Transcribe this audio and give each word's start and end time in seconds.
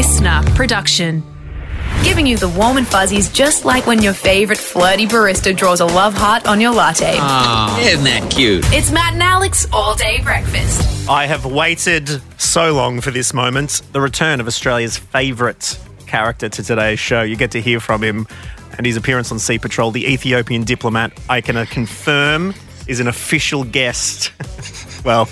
listener 0.00 0.40
production. 0.54 1.22
Giving 2.02 2.26
you 2.26 2.38
the 2.38 2.48
warm 2.48 2.78
and 2.78 2.88
fuzzies 2.88 3.30
just 3.30 3.66
like 3.66 3.86
when 3.86 4.00
your 4.02 4.14
favourite 4.14 4.58
flirty 4.58 5.06
barista 5.06 5.54
draws 5.54 5.80
a 5.80 5.84
love 5.84 6.14
heart 6.14 6.46
on 6.46 6.58
your 6.58 6.72
latte. 6.72 7.18
Ah, 7.18 7.78
isn't 7.78 8.04
that 8.04 8.30
cute? 8.30 8.64
It's 8.72 8.90
Matt 8.90 9.12
and 9.12 9.22
Alex 9.22 9.66
all 9.74 9.94
day 9.94 10.22
breakfast. 10.22 11.06
I 11.06 11.26
have 11.26 11.44
waited 11.44 12.22
so 12.40 12.72
long 12.72 13.02
for 13.02 13.10
this 13.10 13.34
moment. 13.34 13.82
The 13.92 14.00
return 14.00 14.40
of 14.40 14.46
Australia's 14.46 14.96
favourite 14.96 15.78
character 16.06 16.48
to 16.48 16.62
today's 16.62 16.98
show. 16.98 17.20
You 17.20 17.36
get 17.36 17.50
to 17.50 17.60
hear 17.60 17.78
from 17.78 18.02
him 18.02 18.26
and 18.78 18.86
his 18.86 18.96
appearance 18.96 19.30
on 19.30 19.38
Sea 19.38 19.58
Patrol. 19.58 19.90
The 19.90 20.10
Ethiopian 20.10 20.64
diplomat, 20.64 21.12
I 21.28 21.42
can 21.42 21.66
confirm, 21.66 22.54
is 22.86 23.00
an 23.00 23.06
official 23.06 23.64
guest. 23.64 24.32
well, 25.04 25.28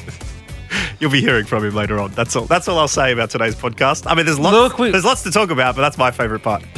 you'll 1.01 1.11
be 1.11 1.21
hearing 1.21 1.45
from 1.45 1.65
him 1.65 1.75
later 1.75 1.99
on. 1.99 2.11
That's 2.13 2.35
all. 2.37 2.45
That's 2.47 2.69
all 2.69 2.79
I'll 2.79 2.89
say 2.89 3.13
about 3.13 3.31
today's 3.31 3.55
podcast. 3.55 4.05
I 4.11 4.15
mean, 4.15 4.27
there's 4.27 4.39
lots. 4.39 4.55
Look, 4.55 4.79
we- 4.79 4.91
there's 4.91 5.05
lots 5.05 5.23
to 5.25 5.31
talk 5.31 5.51
about, 5.51 5.75
but 5.77 5.83
that's 5.83 5.99
my 5.99 6.11
favourite 6.11 6.43
part. 6.43 6.63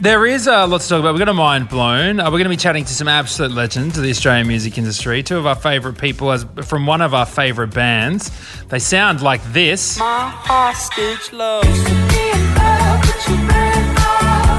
There 0.00 0.26
is 0.26 0.46
uh, 0.46 0.66
lots 0.68 0.84
to 0.86 0.90
talk 0.94 1.00
about. 1.00 1.14
We're 1.14 1.18
going 1.18 1.26
to 1.26 1.34
mind 1.34 1.68
blown. 1.68 2.20
Uh, 2.20 2.24
we're 2.26 2.38
going 2.38 2.44
to 2.44 2.48
be 2.50 2.56
chatting 2.56 2.84
to 2.84 2.92
some 2.92 3.08
absolute 3.08 3.50
legends 3.50 3.96
of 3.96 4.04
the 4.04 4.10
Australian 4.10 4.46
music 4.46 4.78
industry. 4.78 5.22
Two 5.22 5.38
of 5.38 5.46
our 5.46 5.56
favourite 5.56 5.98
people, 5.98 6.30
as 6.30 6.46
from 6.64 6.86
one 6.86 7.00
of 7.00 7.14
our 7.14 7.26
favourite 7.26 7.72
bands. 7.74 8.30
They 8.68 8.78
sound 8.78 9.22
like 9.22 9.42
this. 9.52 9.98
My 9.98 10.28
hostage 10.30 11.32
love. 11.32 11.64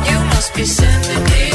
You 0.08 0.20
must 0.34 0.54
be 0.56 0.66
sending 0.66 1.24
me 1.26 1.47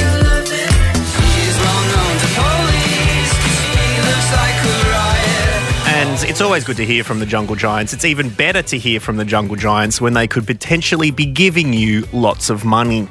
it's 6.32 6.40
always 6.40 6.64
good 6.64 6.78
to 6.78 6.86
hear 6.86 7.04
from 7.04 7.18
the 7.18 7.26
Jungle 7.26 7.56
Giants. 7.56 7.92
It's 7.92 8.06
even 8.06 8.30
better 8.30 8.62
to 8.62 8.78
hear 8.78 9.00
from 9.00 9.18
the 9.18 9.24
Jungle 9.26 9.54
Giants 9.54 10.00
when 10.00 10.14
they 10.14 10.26
could 10.26 10.46
potentially 10.46 11.10
be 11.10 11.26
giving 11.26 11.74
you 11.74 12.08
lots 12.10 12.48
of 12.48 12.64
money. 12.64 13.06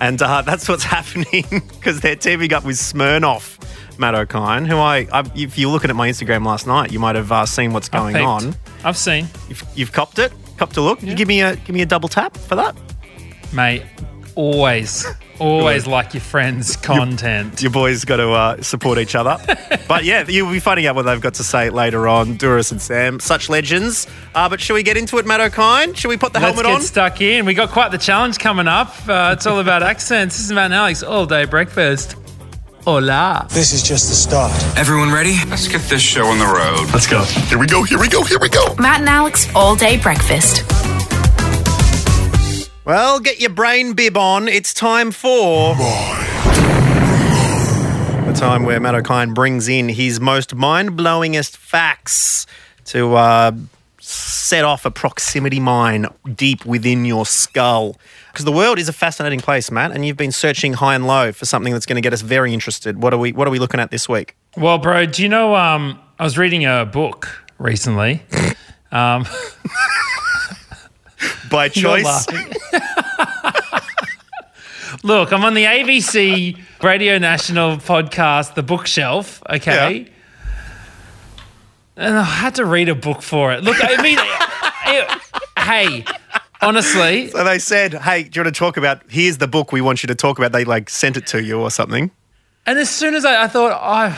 And 0.00 0.20
uh, 0.22 0.40
that's 0.40 0.70
what's 0.70 0.82
happening 0.96 1.44
because 1.50 2.00
they're 2.00 2.16
teaming 2.16 2.54
up 2.54 2.64
with 2.64 2.76
Smirnoff, 2.76 3.58
Matt 3.98 4.14
Okine, 4.14 4.66
who 4.66 4.78
I, 4.78 5.06
I, 5.12 5.30
if 5.34 5.58
you're 5.58 5.70
looking 5.70 5.90
at 5.90 5.96
my 5.96 6.08
Instagram 6.08 6.46
last 6.46 6.66
night, 6.66 6.90
you 6.90 6.98
might 6.98 7.14
have 7.14 7.30
uh, 7.30 7.44
seen 7.44 7.74
what's 7.74 7.90
going 7.90 8.16
I've 8.16 8.24
on. 8.24 8.56
I've 8.84 8.96
seen, 8.96 9.28
You've, 9.50 9.66
you've 9.74 9.92
copped 9.92 10.18
it, 10.18 10.32
copped 10.56 10.78
a 10.78 10.80
look. 10.80 11.02
You 11.02 11.14
give 11.14 11.28
me 11.28 11.42
a 11.42 11.56
give 11.56 11.74
me 11.74 11.82
a 11.82 11.86
double 11.86 12.08
tap 12.08 12.34
for 12.38 12.54
that. 12.54 12.74
mate. 13.52 13.82
Always, 14.34 15.04
always 15.38 15.86
like 15.86 16.14
your 16.14 16.22
friends' 16.22 16.76
content. 16.76 17.60
Your 17.60 17.70
boys 17.70 18.04
got 18.04 18.16
to 18.16 18.30
uh, 18.30 18.62
support 18.62 18.98
each 18.98 19.14
other. 19.14 19.36
but 19.88 20.04
yeah, 20.04 20.26
you'll 20.26 20.50
be 20.50 20.58
finding 20.60 20.86
out 20.86 20.94
what 20.94 21.02
they've 21.02 21.20
got 21.20 21.34
to 21.34 21.44
say 21.44 21.68
later 21.68 22.08
on. 22.08 22.38
Dooris 22.38 22.72
and 22.72 22.80
Sam, 22.80 23.20
such 23.20 23.48
legends. 23.50 24.06
Uh, 24.34 24.48
but 24.48 24.60
should 24.60 24.74
we 24.74 24.82
get 24.82 24.96
into 24.96 25.18
it, 25.18 25.26
Matt 25.26 25.40
Okine? 25.52 25.94
Should 25.96 26.08
we 26.08 26.16
put 26.16 26.32
the 26.32 26.40
Let's 26.40 26.54
helmet 26.54 26.66
get 26.66 26.74
on? 26.76 26.80
stuck 26.82 27.20
in. 27.20 27.44
We 27.44 27.52
got 27.54 27.70
quite 27.70 27.90
the 27.90 27.98
challenge 27.98 28.38
coming 28.38 28.68
up. 28.68 28.94
Uh, 29.06 29.34
it's 29.36 29.46
all 29.46 29.60
about 29.60 29.82
accents. 29.92 30.36
This 30.36 30.46
is 30.46 30.52
Matt 30.52 30.66
and 30.66 30.74
Alex 30.74 31.02
all 31.02 31.26
day 31.26 31.44
breakfast. 31.44 32.16
Hola. 32.84 33.46
This 33.50 33.72
is 33.72 33.82
just 33.82 34.08
the 34.08 34.14
start. 34.14 34.50
Everyone 34.76 35.12
ready? 35.12 35.36
Let's 35.48 35.68
get 35.68 35.82
this 35.82 36.02
show 36.02 36.26
on 36.26 36.38
the 36.38 36.46
road. 36.46 36.90
Let's 36.92 37.06
go. 37.06 37.22
Here 37.22 37.58
we 37.58 37.66
go. 37.66 37.82
Here 37.84 37.98
we 38.00 38.08
go. 38.08 38.24
Here 38.24 38.40
we 38.40 38.48
go. 38.48 38.74
Matt 38.78 39.00
and 39.00 39.08
Alex 39.08 39.46
all 39.54 39.76
day 39.76 39.98
breakfast. 39.98 40.64
Well, 42.84 43.20
get 43.20 43.40
your 43.40 43.50
brain 43.50 43.92
bib 43.92 44.16
on. 44.16 44.48
It's 44.48 44.74
time 44.74 45.12
for. 45.12 45.76
The 48.26 48.32
time 48.34 48.64
where 48.64 48.80
Matt 48.80 48.96
Okine 48.96 49.34
brings 49.34 49.68
in 49.68 49.88
his 49.88 50.20
most 50.20 50.56
mind 50.56 50.90
blowingest 50.98 51.56
facts 51.56 52.44
to 52.86 53.14
uh, 53.14 53.52
set 54.00 54.64
off 54.64 54.84
a 54.84 54.90
proximity 54.90 55.60
mine 55.60 56.06
deep 56.34 56.64
within 56.66 57.04
your 57.04 57.24
skull. 57.24 57.96
Because 58.32 58.44
the 58.44 58.50
world 58.52 58.80
is 58.80 58.88
a 58.88 58.92
fascinating 58.92 59.38
place, 59.38 59.70
Matt, 59.70 59.92
and 59.92 60.04
you've 60.04 60.16
been 60.16 60.32
searching 60.32 60.72
high 60.72 60.96
and 60.96 61.06
low 61.06 61.30
for 61.30 61.44
something 61.44 61.72
that's 61.72 61.86
going 61.86 61.94
to 61.94 62.02
get 62.02 62.12
us 62.12 62.22
very 62.22 62.52
interested. 62.52 63.00
What 63.00 63.14
are 63.14 63.18
we 63.18 63.30
What 63.30 63.46
are 63.46 63.52
we 63.52 63.60
looking 63.60 63.78
at 63.78 63.92
this 63.92 64.08
week? 64.08 64.34
Well, 64.56 64.78
bro, 64.78 65.06
do 65.06 65.22
you 65.22 65.28
know? 65.28 65.54
Um, 65.54 66.00
I 66.18 66.24
was 66.24 66.36
reading 66.36 66.66
a 66.66 66.84
book 66.84 67.28
recently. 67.58 68.24
Um, 68.92 69.24
By 71.50 71.68
choice. 71.68 72.26
Look, 75.02 75.32
I'm 75.32 75.44
on 75.44 75.54
the 75.54 75.64
ABC 75.64 76.58
Radio 76.82 77.18
National 77.18 77.76
podcast, 77.78 78.54
The 78.54 78.62
Bookshelf. 78.62 79.42
Okay. 79.48 80.06
And 81.96 82.16
I 82.18 82.22
had 82.22 82.54
to 82.56 82.64
read 82.64 82.88
a 82.88 82.94
book 82.94 83.22
for 83.22 83.52
it. 83.52 83.64
Look, 83.64 83.76
I 83.80 84.00
mean, 84.02 84.18
it- 84.86 85.20
hey, 85.58 86.04
honestly, 86.60 87.28
so 87.30 87.42
they 87.44 87.58
said, 87.58 87.94
"Hey, 87.94 88.22
do 88.24 88.38
you 88.40 88.44
want 88.44 88.54
to 88.54 88.58
talk 88.58 88.76
about? 88.76 89.02
Here's 89.10 89.38
the 89.38 89.48
book 89.48 89.72
we 89.72 89.80
want 89.80 90.02
you 90.02 90.06
to 90.06 90.14
talk 90.14 90.38
about." 90.38 90.52
They 90.52 90.64
like 90.64 90.88
sent 90.88 91.16
it 91.16 91.26
to 91.28 91.42
you 91.42 91.60
or 91.60 91.70
something. 91.70 92.10
and 92.66 92.78
as 92.78 92.88
soon 92.90 93.14
as 93.14 93.24
I, 93.24 93.44
I 93.44 93.48
thought, 93.48 93.72
I. 93.72 94.16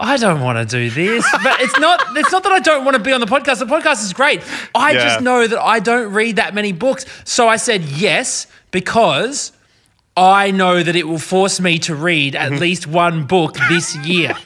I 0.00 0.16
don't 0.16 0.40
want 0.40 0.58
to 0.58 0.64
do 0.64 0.90
this, 0.90 1.26
but 1.42 1.60
it's 1.60 1.78
not. 1.78 2.16
It's 2.16 2.30
not 2.30 2.42
that 2.44 2.52
I 2.52 2.60
don't 2.60 2.84
want 2.84 2.96
to 2.96 3.02
be 3.02 3.12
on 3.12 3.20
the 3.20 3.26
podcast. 3.26 3.58
The 3.58 3.66
podcast 3.66 4.02
is 4.04 4.12
great. 4.12 4.42
I 4.74 4.92
Yeah. 4.92 5.04
just 5.04 5.20
know 5.22 5.46
that 5.46 5.60
I 5.60 5.80
don't 5.80 6.12
read 6.12 6.36
that 6.36 6.54
many 6.54 6.72
books. 6.72 7.04
So 7.24 7.48
I 7.48 7.56
said 7.56 7.82
yes 7.84 8.46
because 8.70 9.52
I 10.16 10.50
know 10.52 10.82
that 10.82 10.94
it 10.94 11.06
will 11.08 11.18
force 11.18 11.58
me 11.60 11.78
to 11.80 11.94
read 11.94 12.36
at 12.36 12.50
Mm-hmm. 12.52 12.60
least 12.60 12.86
one 12.86 13.24
book 13.26 13.56
this 13.68 13.96
year. 13.96 14.36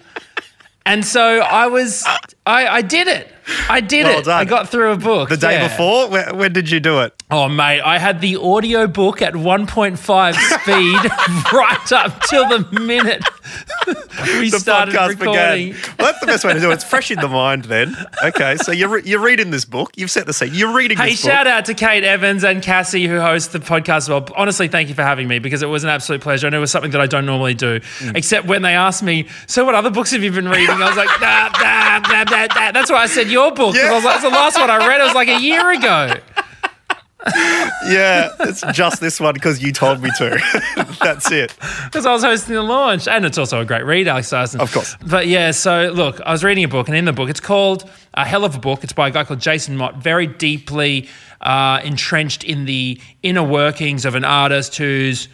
and 0.87 1.05
so 1.05 1.41
I 1.41 1.67
was. 1.67 2.05
I, 2.45 2.67
I 2.67 2.83
did 2.83 3.07
it. 3.07 3.29
I 3.69 3.81
did 3.81 4.05
Well 4.07 4.19
it. 4.21 4.25
done. 4.25 4.41
I 4.41 4.45
got 4.45 4.69
through 4.69 4.93
a 4.93 4.97
book 4.97 5.29
The 5.29 5.37
day 5.37 5.53
yeah. 5.55 5.69
before, 5.69 6.09
when, 6.09 6.37
when 6.39 6.53
did 6.53 6.71
you 6.71 6.79
do 6.81 7.01
it? 7.01 7.13
Oh, 7.31 7.49
mate, 7.49 7.81
I 7.81 7.99
had 7.99 8.21
the 8.21 8.37
audio 8.37 8.87
book 8.87 9.21
at 9.23 9.35
1.5 9.35 10.35
speed 10.61 11.53
right 11.53 11.93
up 11.93 12.21
till 12.29 12.49
the 12.49 12.69
minute 12.81 13.23
we 14.39 14.51
the 14.51 14.59
started 14.61 14.95
podcast 14.95 15.09
recording. 15.21 15.73
began. 15.73 15.83
Well, 15.99 16.07
that's 16.09 16.21
the 16.21 16.27
best 16.27 16.45
way 16.45 16.53
to 16.55 16.61
do 16.61 16.71
it. 16.71 16.75
It's 16.75 16.85
fresh 16.85 17.11
in 17.11 17.19
the 17.21 17.29
mind 17.29 17.65
then. 17.65 17.97
Okay, 18.25 18.57
so 18.59 18.71
you're, 18.71 18.89
re- 18.89 19.03
you're 19.05 19.21
reading 19.23 19.51
this 19.51 19.65
book. 19.65 19.91
You've 19.97 20.11
set 20.11 20.27
the 20.27 20.33
scene. 20.33 20.51
You're 20.53 20.75
reading 20.75 20.99
Hey, 20.99 21.11
this 21.11 21.23
book. 21.23 21.33
shout 21.33 21.47
out 21.49 21.65
to 21.67 21.75
Kate 21.75 22.05
Evans 22.05 22.45
and 22.45 22.63
Cassie 22.63 23.07
who 23.09 23.21
host 23.21 23.53
the 23.53 23.59
podcast 23.59 23.97
as 23.97 24.09
well. 24.09 24.27
Honestly, 24.37 24.69
thank 24.69 24.89
you 24.89 24.95
for 24.95 25.03
having 25.03 25.27
me 25.27 25.39
because 25.41 25.63
it 25.63 25.67
was 25.69 25.83
an 25.85 25.91
absolute 25.91 26.21
pleasure. 26.21 26.47
I 26.47 26.51
know 26.51 26.59
it 26.59 26.61
was 26.61 26.71
something 26.71 26.93
that 26.93 27.01
I 27.01 27.07
don't 27.07 27.27
normally 27.27 27.55
do, 27.55 27.81
Mm. 27.81 28.17
except 28.17 28.47
when 28.47 28.63
they 28.63 28.75
asked 28.75 29.03
me, 29.03 29.27
So, 29.47 29.65
what 29.65 29.75
other 29.75 29.91
books 29.91 30.11
have 30.13 30.23
you 30.23 30.31
been 30.33 30.49
reading? 30.49 30.71
I 30.71 30.87
was 30.89 30.97
like, 30.97 31.09
nah, 31.21 31.49
nah, 31.59 31.99
nah, 31.99 32.25
nah, 32.33 32.47
nah. 32.55 32.73
That's 32.73 32.91
why 32.91 33.03
I 33.03 33.07
said 33.07 33.29
your 33.31 33.53
book. 33.53 33.77
I 33.77 33.93
was 33.93 34.03
That's 34.03 34.23
the 34.23 34.31
last 34.31 34.59
one 34.59 34.71
I 34.71 34.79
read. 34.87 35.01
It 35.01 35.05
was 35.05 35.15
like 35.15 35.29
a 35.29 35.41
year 35.41 35.71
ago. 35.71 36.15
Yeah, 37.87 38.31
it's 38.41 38.63
just 38.73 39.01
this 39.01 39.21
one 39.21 39.35
because 39.35 39.63
you 39.63 39.73
told 39.73 40.03
me 40.03 40.11
to. 40.19 40.41
that's 41.01 41.31
it. 41.31 41.55
because 41.85 42.07
I 42.07 42.13
was 42.13 42.23
hosting 42.23 42.55
the 42.55 42.63
launch. 42.63 43.07
And 43.07 43.25
it's 43.25 43.39
also 43.39 43.61
a 43.61 43.65
great 43.65 43.85
read, 43.85 44.09
Alex 44.09 44.31
Dyson. 44.31 44.61
Of 44.61 44.73
course. 44.73 44.97
But 45.07 45.27
yeah, 45.27 45.51
so 45.53 45.93
look, 45.95 46.21
I 46.21 46.33
was 46.33 46.43
reading 46.43 46.65
a 46.65 46.69
book, 46.69 46.89
and 46.89 46.97
in 46.97 47.05
the 47.05 47.13
book, 47.13 47.29
it's 47.29 47.41
called 47.41 47.89
A 48.15 48.25
Hell 48.25 48.45
of 48.45 48.55
a 48.57 48.59
Book. 48.59 48.83
It's 48.85 48.93
by 48.93 49.09
a 49.09 49.11
guy 49.11 49.25
called 49.25 49.41
Jason 49.41 49.77
Mott, 49.77 49.97
very 49.99 50.27
deeply 50.27 51.09
uh, 51.41 51.81
entrenched 51.85 52.45
in 52.45 52.65
the 52.65 53.01
inner 53.23 53.43
workings 53.43 54.05
of 54.05 54.15
an 54.15 54.25
artist 54.25 54.77
who's 54.77 55.29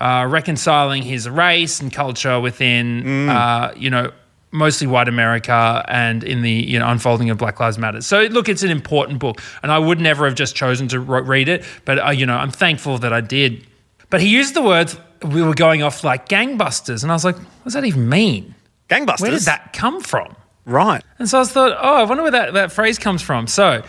uh, 0.00 0.26
reconciling 0.28 1.02
his 1.02 1.28
race 1.28 1.80
and 1.80 1.92
culture 1.92 2.40
within, 2.40 3.28
uh, 3.28 3.72
you 3.76 3.90
know, 3.90 4.10
mostly 4.52 4.86
white 4.86 5.08
America 5.08 5.84
and 5.88 6.22
in 6.22 6.42
the 6.42 6.50
you 6.50 6.78
know 6.78 6.88
unfolding 6.88 7.30
of 7.30 7.38
Black 7.38 7.58
Lives 7.58 7.78
Matter. 7.78 8.00
So 8.02 8.22
look, 8.24 8.48
it's 8.48 8.62
an 8.62 8.70
important 8.70 9.18
book, 9.18 9.40
and 9.62 9.72
I 9.72 9.78
would 9.78 10.00
never 10.00 10.24
have 10.26 10.34
just 10.34 10.54
chosen 10.54 10.88
to 10.88 11.00
read 11.00 11.48
it, 11.48 11.64
but 11.84 11.98
uh, 11.98 12.10
you 12.10 12.26
know 12.26 12.36
I'm 12.36 12.50
thankful 12.50 12.98
that 12.98 13.12
I 13.12 13.20
did. 13.20 13.66
But 14.10 14.20
he 14.20 14.28
used 14.28 14.54
the 14.54 14.62
words 14.62 14.98
we 15.24 15.42
were 15.42 15.54
going 15.54 15.82
off 15.82 16.04
like 16.04 16.28
gangbusters, 16.28 17.02
and 17.02 17.10
I 17.10 17.14
was 17.14 17.24
like, 17.24 17.36
what 17.36 17.64
does 17.64 17.72
that 17.72 17.84
even 17.84 18.08
mean? 18.08 18.54
Gangbusters. 18.88 19.20
Where 19.20 19.30
did 19.30 19.42
that 19.42 19.72
come 19.72 20.00
from? 20.02 20.36
Right. 20.64 21.02
And 21.18 21.28
so 21.28 21.40
I 21.40 21.44
thought, 21.44 21.76
oh, 21.80 21.96
I 21.96 22.04
wonder 22.04 22.22
where 22.22 22.32
that, 22.32 22.54
that 22.54 22.72
phrase 22.72 22.98
comes 22.98 23.22
from. 23.22 23.46
So 23.46 23.82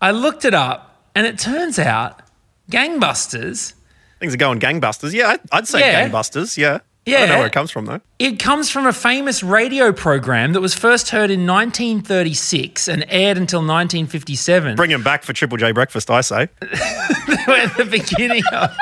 I 0.00 0.12
looked 0.12 0.44
it 0.44 0.54
up, 0.54 1.08
and 1.14 1.26
it 1.26 1.38
turns 1.38 1.78
out 1.78 2.22
gangbusters 2.70 3.74
Things 4.18 4.32
are 4.32 4.38
going 4.38 4.60
gangbusters. 4.60 5.12
Yeah, 5.12 5.36
I'd, 5.52 5.68
say 5.68 5.80
Yeah. 5.80 6.08
gangbusters. 6.08 6.56
Yeah. 6.56 6.78
I 7.06 7.10
Yeah. 7.10 7.18
don't 7.20 7.28
know 7.28 7.38
where 7.38 7.46
it 7.46 7.52
comes 7.52 7.70
from 7.70 7.86
though. 7.86 8.00
It 8.18 8.40
comes 8.40 8.68
from 8.68 8.86
a 8.86 8.92
famous 8.92 9.42
radio 9.42 9.92
program 9.92 10.52
that 10.54 10.60
was 10.60 10.74
first 10.74 11.10
heard 11.10 11.30
in 11.30 11.46
1936 11.46 12.88
and 12.88 13.04
aired 13.08 13.36
until 13.36 13.60
1957. 13.60 14.74
Bring 14.74 14.90
him 14.90 15.04
back 15.04 15.22
for 15.22 15.32
Triple 15.32 15.56
J 15.56 15.70
breakfast. 15.70 16.10
I 16.10 16.20
say. 16.22 16.48
at 16.62 17.76
the 17.76 17.86
beginning 17.88 18.42
of 18.52 18.76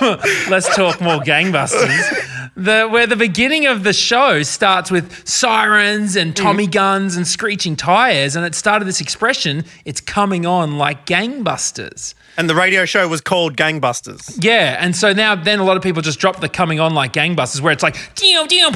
let's 0.48 0.74
talk 0.74 1.00
more 1.00 1.18
gangbusters. 1.18 2.52
The 2.56 2.86
where 2.86 3.06
the 3.06 3.16
beginning 3.16 3.66
of 3.66 3.82
the 3.82 3.92
show 3.92 4.42
starts 4.42 4.90
with 4.90 5.26
sirens 5.28 6.16
and 6.16 6.32
mm. 6.32 6.36
Tommy 6.36 6.66
guns 6.66 7.16
and 7.16 7.26
screeching 7.26 7.74
tires, 7.76 8.36
and 8.36 8.46
it 8.46 8.54
started 8.54 8.86
this 8.86 9.00
expression, 9.00 9.64
it's 9.84 10.00
coming 10.00 10.46
on 10.46 10.78
like 10.78 11.06
gangbusters. 11.06 12.14
And 12.38 12.50
the 12.50 12.54
radio 12.54 12.84
show 12.84 13.08
was 13.08 13.20
called 13.20 13.56
Gangbusters. 13.56 14.38
Yeah, 14.44 14.76
and 14.78 14.94
so 14.94 15.12
now 15.12 15.34
then 15.34 15.58
a 15.58 15.64
lot 15.64 15.76
of 15.76 15.82
people 15.82 16.02
just 16.02 16.18
drop 16.18 16.40
the 16.40 16.48
coming 16.48 16.80
on 16.80 16.94
like 16.94 17.12
gangbusters 17.12 17.60
where 17.60 17.72
it's 17.72 17.82
like 17.82 17.96
dim 18.14 18.46
dim 18.46 18.74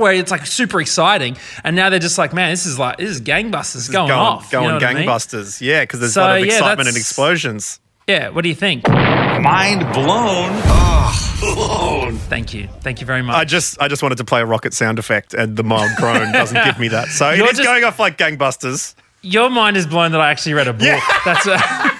where 0.00 0.12
it's 0.12 0.30
like 0.30 0.44
super 0.46 0.80
exciting. 0.80 1.36
And 1.62 1.76
now 1.76 1.88
they're 1.90 1.98
just 2.00 2.18
like, 2.18 2.32
man, 2.32 2.50
this 2.50 2.66
is 2.66 2.78
like 2.78 2.98
this 2.98 3.10
is 3.10 3.20
gangbusters 3.20 3.90
going, 3.92 4.08
going 4.08 4.18
off. 4.20 4.44
you 4.46 4.50
going 4.58 4.68
know 4.68 4.74
what 4.74 4.84
I 4.84 4.94
mean? 4.94 5.06
gangbusters. 5.08 5.60
Yeah, 5.60 5.82
because 5.82 6.00
there's 6.00 6.14
So, 6.14 6.22
a 6.22 6.24
lot 6.24 6.40
of 6.40 6.46
yeah, 6.46 6.52
excitement 6.54 6.88
and 6.88 6.96
explosions. 6.96 7.80
Yeah, 8.08 8.28
what 8.30 8.42
do 8.42 8.48
you 8.48 8.54
think? 8.54 8.86
Mind 8.88 9.80
blown. 9.94 10.50
Oh, 10.66 11.40
blown. 11.40 12.16
Thank 12.16 12.52
you. 12.52 12.68
Thank 12.80 13.00
you 13.00 13.06
very 13.06 13.22
much. 13.22 13.36
I 13.36 13.44
just 13.44 13.80
I 13.80 13.88
just 13.88 14.02
wanted 14.02 14.18
to 14.18 14.24
play 14.24 14.40
a 14.40 14.46
rocket 14.46 14.74
sound 14.74 14.98
effect, 14.98 15.32
and 15.32 15.56
the 15.56 15.64
mild 15.64 15.90
groan 15.96 16.32
doesn't 16.32 16.62
give 16.64 16.78
me 16.78 16.88
that. 16.88 17.08
So 17.08 17.30
You're 17.32 17.46
it 17.46 17.52
is 17.52 17.58
just- 17.58 17.66
going 17.68 17.84
off 17.84 17.98
like 17.98 18.18
gangbusters. 18.18 18.94
Your 19.22 19.48
mind 19.48 19.78
is 19.78 19.86
blown 19.86 20.12
that 20.12 20.20
I 20.20 20.30
actually 20.30 20.52
read 20.52 20.68
a 20.68 20.74
book. 20.74 21.00
That's 21.24 21.46
a, 21.46 21.56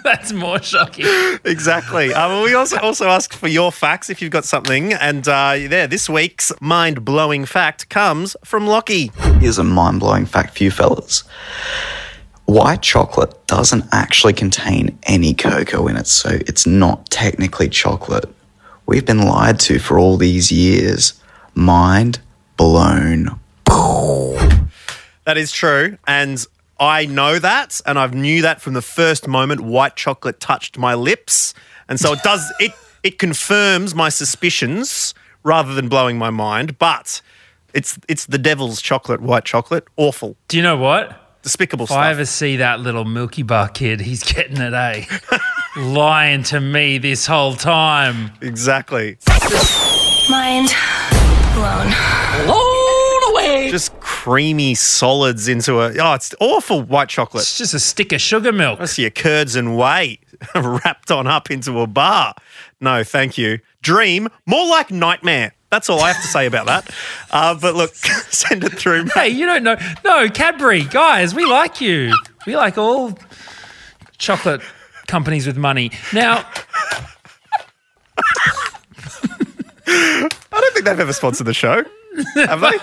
that's 0.04 0.32
more 0.32 0.60
shocking. 0.62 1.06
Exactly. 1.44 2.12
Uh, 2.12 2.28
well, 2.28 2.44
we 2.44 2.54
also 2.54 2.78
also 2.78 3.08
ask 3.08 3.32
for 3.32 3.48
your 3.48 3.72
facts 3.72 4.10
if 4.10 4.20
you've 4.22 4.32
got 4.32 4.44
something, 4.44 4.92
and 4.92 5.26
uh, 5.28 5.54
there 5.68 5.86
this 5.86 6.08
week's 6.08 6.52
mind 6.60 7.04
blowing 7.04 7.44
fact 7.44 7.88
comes 7.88 8.36
from 8.44 8.66
Lockie. 8.66 9.10
Here's 9.40 9.58
a 9.58 9.64
mind 9.64 10.00
blowing 10.00 10.26
fact 10.26 10.56
for 10.56 10.64
you 10.64 10.70
fellas. 10.70 11.24
White 12.46 12.80
chocolate 12.80 13.46
doesn't 13.46 13.84
actually 13.92 14.32
contain 14.32 14.98
any 15.02 15.34
cocoa 15.34 15.86
in 15.86 15.96
it, 15.96 16.06
so 16.06 16.30
it's 16.30 16.66
not 16.66 17.10
technically 17.10 17.68
chocolate. 17.68 18.24
We've 18.86 19.04
been 19.04 19.22
lied 19.22 19.60
to 19.60 19.78
for 19.78 19.98
all 19.98 20.16
these 20.16 20.50
years. 20.50 21.20
Mind 21.54 22.20
blown. 22.56 23.38
That 25.24 25.36
is 25.36 25.52
true, 25.52 25.98
and 26.06 26.42
I 26.80 27.06
know 27.06 27.38
that, 27.38 27.80
and 27.86 27.98
I've 27.98 28.14
knew 28.14 28.42
that 28.42 28.60
from 28.60 28.74
the 28.74 28.82
first 28.82 29.26
moment 29.26 29.60
white 29.62 29.96
chocolate 29.96 30.38
touched 30.40 30.78
my 30.78 30.94
lips, 30.94 31.54
and 31.88 31.98
so 31.98 32.12
it 32.12 32.22
does 32.22 32.50
it 32.60 32.72
it 33.02 33.18
confirms 33.18 33.94
my 33.94 34.08
suspicions 34.08 35.14
rather 35.42 35.74
than 35.74 35.88
blowing 35.88 36.18
my 36.18 36.30
mind. 36.30 36.78
But 36.78 37.20
it's 37.74 37.98
it's 38.08 38.26
the 38.26 38.38
devil's 38.38 38.80
chocolate, 38.80 39.20
white 39.20 39.44
chocolate, 39.44 39.86
awful, 39.96 40.36
Do 40.48 40.56
you 40.56 40.62
know 40.62 40.76
what? 40.76 41.24
despicable 41.42 41.84
If 41.84 41.92
I 41.92 41.94
stuff. 41.94 42.04
ever 42.10 42.24
see 42.26 42.56
that 42.56 42.80
little 42.80 43.04
Milky 43.04 43.42
Bar 43.42 43.68
kid, 43.68 44.00
he's 44.00 44.22
getting 44.22 44.56
it, 44.58 44.74
eh? 44.74 45.04
Lying 45.76 46.42
to 46.44 46.60
me 46.60 46.98
this 46.98 47.26
whole 47.26 47.54
time. 47.54 48.32
Exactly. 48.42 49.16
Mind 50.28 50.74
blown. 51.54 51.88
Just 51.90 52.48
creamy 54.28 54.74
solids 54.74 55.48
into 55.48 55.80
a 55.80 55.90
oh, 55.98 56.12
it's 56.12 56.34
awful 56.38 56.82
white 56.82 57.08
chocolate. 57.08 57.44
It's 57.44 57.56
just 57.56 57.72
a 57.72 57.80
stick 57.80 58.12
of 58.12 58.20
sugar 58.20 58.52
milk. 58.52 58.78
I 58.78 58.84
see 58.84 59.02
your 59.02 59.10
curds 59.10 59.56
and 59.56 59.74
whey 59.74 60.18
wrapped 60.54 61.10
on 61.10 61.26
up 61.26 61.50
into 61.50 61.80
a 61.80 61.86
bar. 61.86 62.34
No, 62.78 63.02
thank 63.04 63.38
you. 63.38 63.58
Dream, 63.80 64.28
more 64.44 64.66
like 64.68 64.90
nightmare. 64.90 65.54
That's 65.70 65.88
all 65.88 66.00
I 66.00 66.12
have 66.12 66.20
to 66.22 66.28
say 66.28 66.44
about 66.46 66.66
that. 66.66 66.90
Uh, 67.30 67.54
but 67.54 67.74
look, 67.74 67.94
send 67.94 68.64
it 68.64 68.72
through. 68.72 69.04
mate. 69.04 69.12
Hey, 69.14 69.28
you 69.28 69.44
don't 69.44 69.62
know. 69.62 69.76
No, 70.02 70.30
Cadbury, 70.30 70.84
guys, 70.84 71.34
we 71.34 71.44
like 71.44 71.78
you. 71.78 72.14
We 72.46 72.56
like 72.56 72.78
all 72.78 73.18
chocolate 74.16 74.62
companies 75.06 75.46
with 75.46 75.58
money. 75.58 75.90
Now, 76.14 76.46
I 79.86 80.28
don't 80.50 80.72
think 80.72 80.86
they've 80.86 80.98
ever 80.98 81.12
sponsored 81.12 81.46
the 81.46 81.52
show. 81.52 81.84
Have 82.34 82.60
they? 82.62 82.78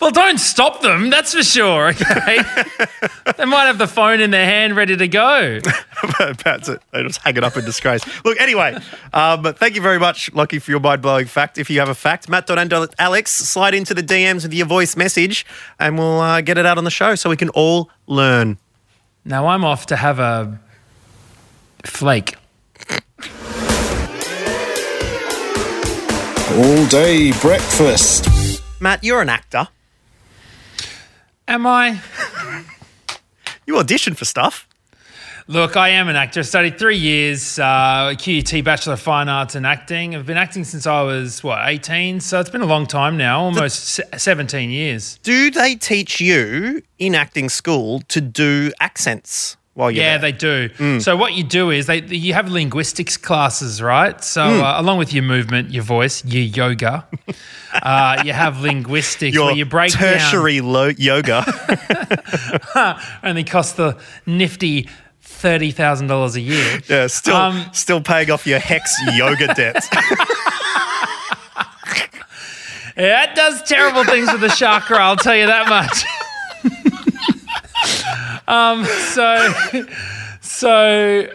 Well, 0.00 0.10
don't 0.10 0.38
stop 0.38 0.80
them, 0.80 1.10
that's 1.10 1.34
for 1.34 1.42
sure, 1.42 1.88
okay? 1.88 2.38
they 3.36 3.44
might 3.44 3.64
have 3.64 3.78
the 3.78 3.86
phone 3.86 4.20
in 4.20 4.30
their 4.30 4.46
hand 4.46 4.74
ready 4.76 4.96
to 4.96 5.08
go. 5.08 5.58
About 6.20 6.64
to 6.64 6.80
they 6.92 7.02
just 7.02 7.20
hang 7.20 7.36
it 7.36 7.44
up 7.44 7.56
in 7.56 7.64
disgrace. 7.64 8.02
Look, 8.24 8.40
anyway, 8.40 8.78
um, 9.12 9.44
thank 9.54 9.74
you 9.74 9.82
very 9.82 9.98
much, 9.98 10.32
Lockie, 10.32 10.58
for 10.58 10.70
your 10.70 10.80
mind 10.80 11.02
blowing 11.02 11.26
fact. 11.26 11.58
If 11.58 11.68
you 11.68 11.80
have 11.80 11.88
a 11.88 11.94
fact, 11.94 12.28
Matt 12.28 12.48
Alex, 12.98 13.30
slide 13.30 13.74
into 13.74 13.94
the 13.94 14.02
DMs 14.02 14.42
with 14.42 14.54
your 14.54 14.66
voice 14.66 14.96
message 14.96 15.44
and 15.78 15.98
we'll 15.98 16.20
uh, 16.20 16.40
get 16.40 16.56
it 16.56 16.64
out 16.64 16.78
on 16.78 16.84
the 16.84 16.90
show 16.90 17.14
so 17.14 17.28
we 17.28 17.36
can 17.36 17.50
all 17.50 17.90
learn. 18.06 18.58
Now 19.24 19.48
I'm 19.48 19.64
off 19.64 19.86
to 19.86 19.96
have 19.96 20.18
a 20.18 20.58
flake. 21.84 22.36
All 26.56 26.86
day 26.86 27.32
breakfast. 27.40 28.28
Matt, 28.80 29.04
you're 29.04 29.20
an 29.20 29.28
actor. 29.28 29.68
Am 31.50 31.66
I? 31.66 32.00
You 33.66 33.78
audition 33.78 34.14
for 34.14 34.24
stuff. 34.24 34.68
Look, 35.48 35.76
I 35.76 35.88
am 35.88 36.08
an 36.08 36.14
actor. 36.14 36.38
I 36.38 36.42
studied 36.44 36.78
three 36.78 36.96
years, 36.96 37.58
uh, 37.58 38.14
QUT 38.16 38.62
Bachelor 38.62 38.92
of 38.92 39.00
Fine 39.00 39.28
Arts 39.28 39.56
and 39.56 39.66
Acting. 39.66 40.14
I've 40.14 40.26
been 40.26 40.36
acting 40.36 40.62
since 40.62 40.86
I 40.86 41.02
was, 41.02 41.42
what, 41.42 41.58
18? 41.68 42.20
So 42.20 42.38
it's 42.38 42.50
been 42.50 42.60
a 42.60 42.66
long 42.66 42.86
time 42.86 43.16
now, 43.16 43.40
almost 43.40 43.84
se- 43.84 44.04
17 44.16 44.70
years. 44.70 45.18
Do 45.24 45.50
they 45.50 45.74
teach 45.74 46.20
you 46.20 46.82
in 47.00 47.16
acting 47.16 47.48
school 47.48 48.02
to 48.10 48.20
do 48.20 48.70
accents 48.78 49.56
while 49.74 49.90
you're 49.90 50.02
Yeah, 50.04 50.18
there? 50.18 50.32
they 50.32 50.36
do. 50.76 51.00
So 51.00 51.16
what 51.16 51.34
you 51.34 51.44
do 51.44 51.70
is 51.70 51.86
they 51.86 52.02
you 52.02 52.34
have 52.34 52.48
linguistics 52.50 53.16
classes, 53.16 53.80
right? 53.80 54.22
So 54.22 54.42
uh, 54.42 54.80
along 54.80 54.98
with 54.98 55.12
your 55.12 55.22
movement, 55.24 55.70
your 55.70 55.84
voice, 55.84 56.24
your 56.24 56.42
yoga, 56.42 57.06
uh, 57.82 58.22
you 58.24 58.32
have 58.32 58.60
linguistics 58.60 59.34
Your 59.34 59.46
where 59.46 59.54
you 59.54 59.64
break 59.64 59.92
down. 59.92 60.18
tertiary 60.18 60.60
lo- 60.60 60.92
yoga. 60.98 61.44
Only 63.22 63.44
costs 63.44 63.74
the 63.74 63.96
nifty 64.26 64.88
thirty 65.22 65.70
thousand 65.70 66.08
dollars 66.08 66.36
a 66.36 66.40
year. 66.40 66.80
yeah, 66.88 67.06
still 67.06 67.36
Um, 67.36 67.64
still 67.72 68.00
paying 68.00 68.30
off 68.30 68.46
your 68.46 68.58
HECS 68.60 68.90
yoga 69.16 69.54
debt. 69.54 69.86
Yeah, 72.96 73.30
it 73.30 73.34
does 73.34 73.62
terrible 73.62 74.04
things 74.04 74.30
with 74.30 74.42
the 74.42 74.48
chakra. 74.48 74.98
I'll 74.98 75.16
tell 75.16 75.36
you 75.36 75.46
that 75.46 75.68
much. 75.68 76.04
Um, 78.50 78.84
so, 78.84 79.52
so 80.40 81.26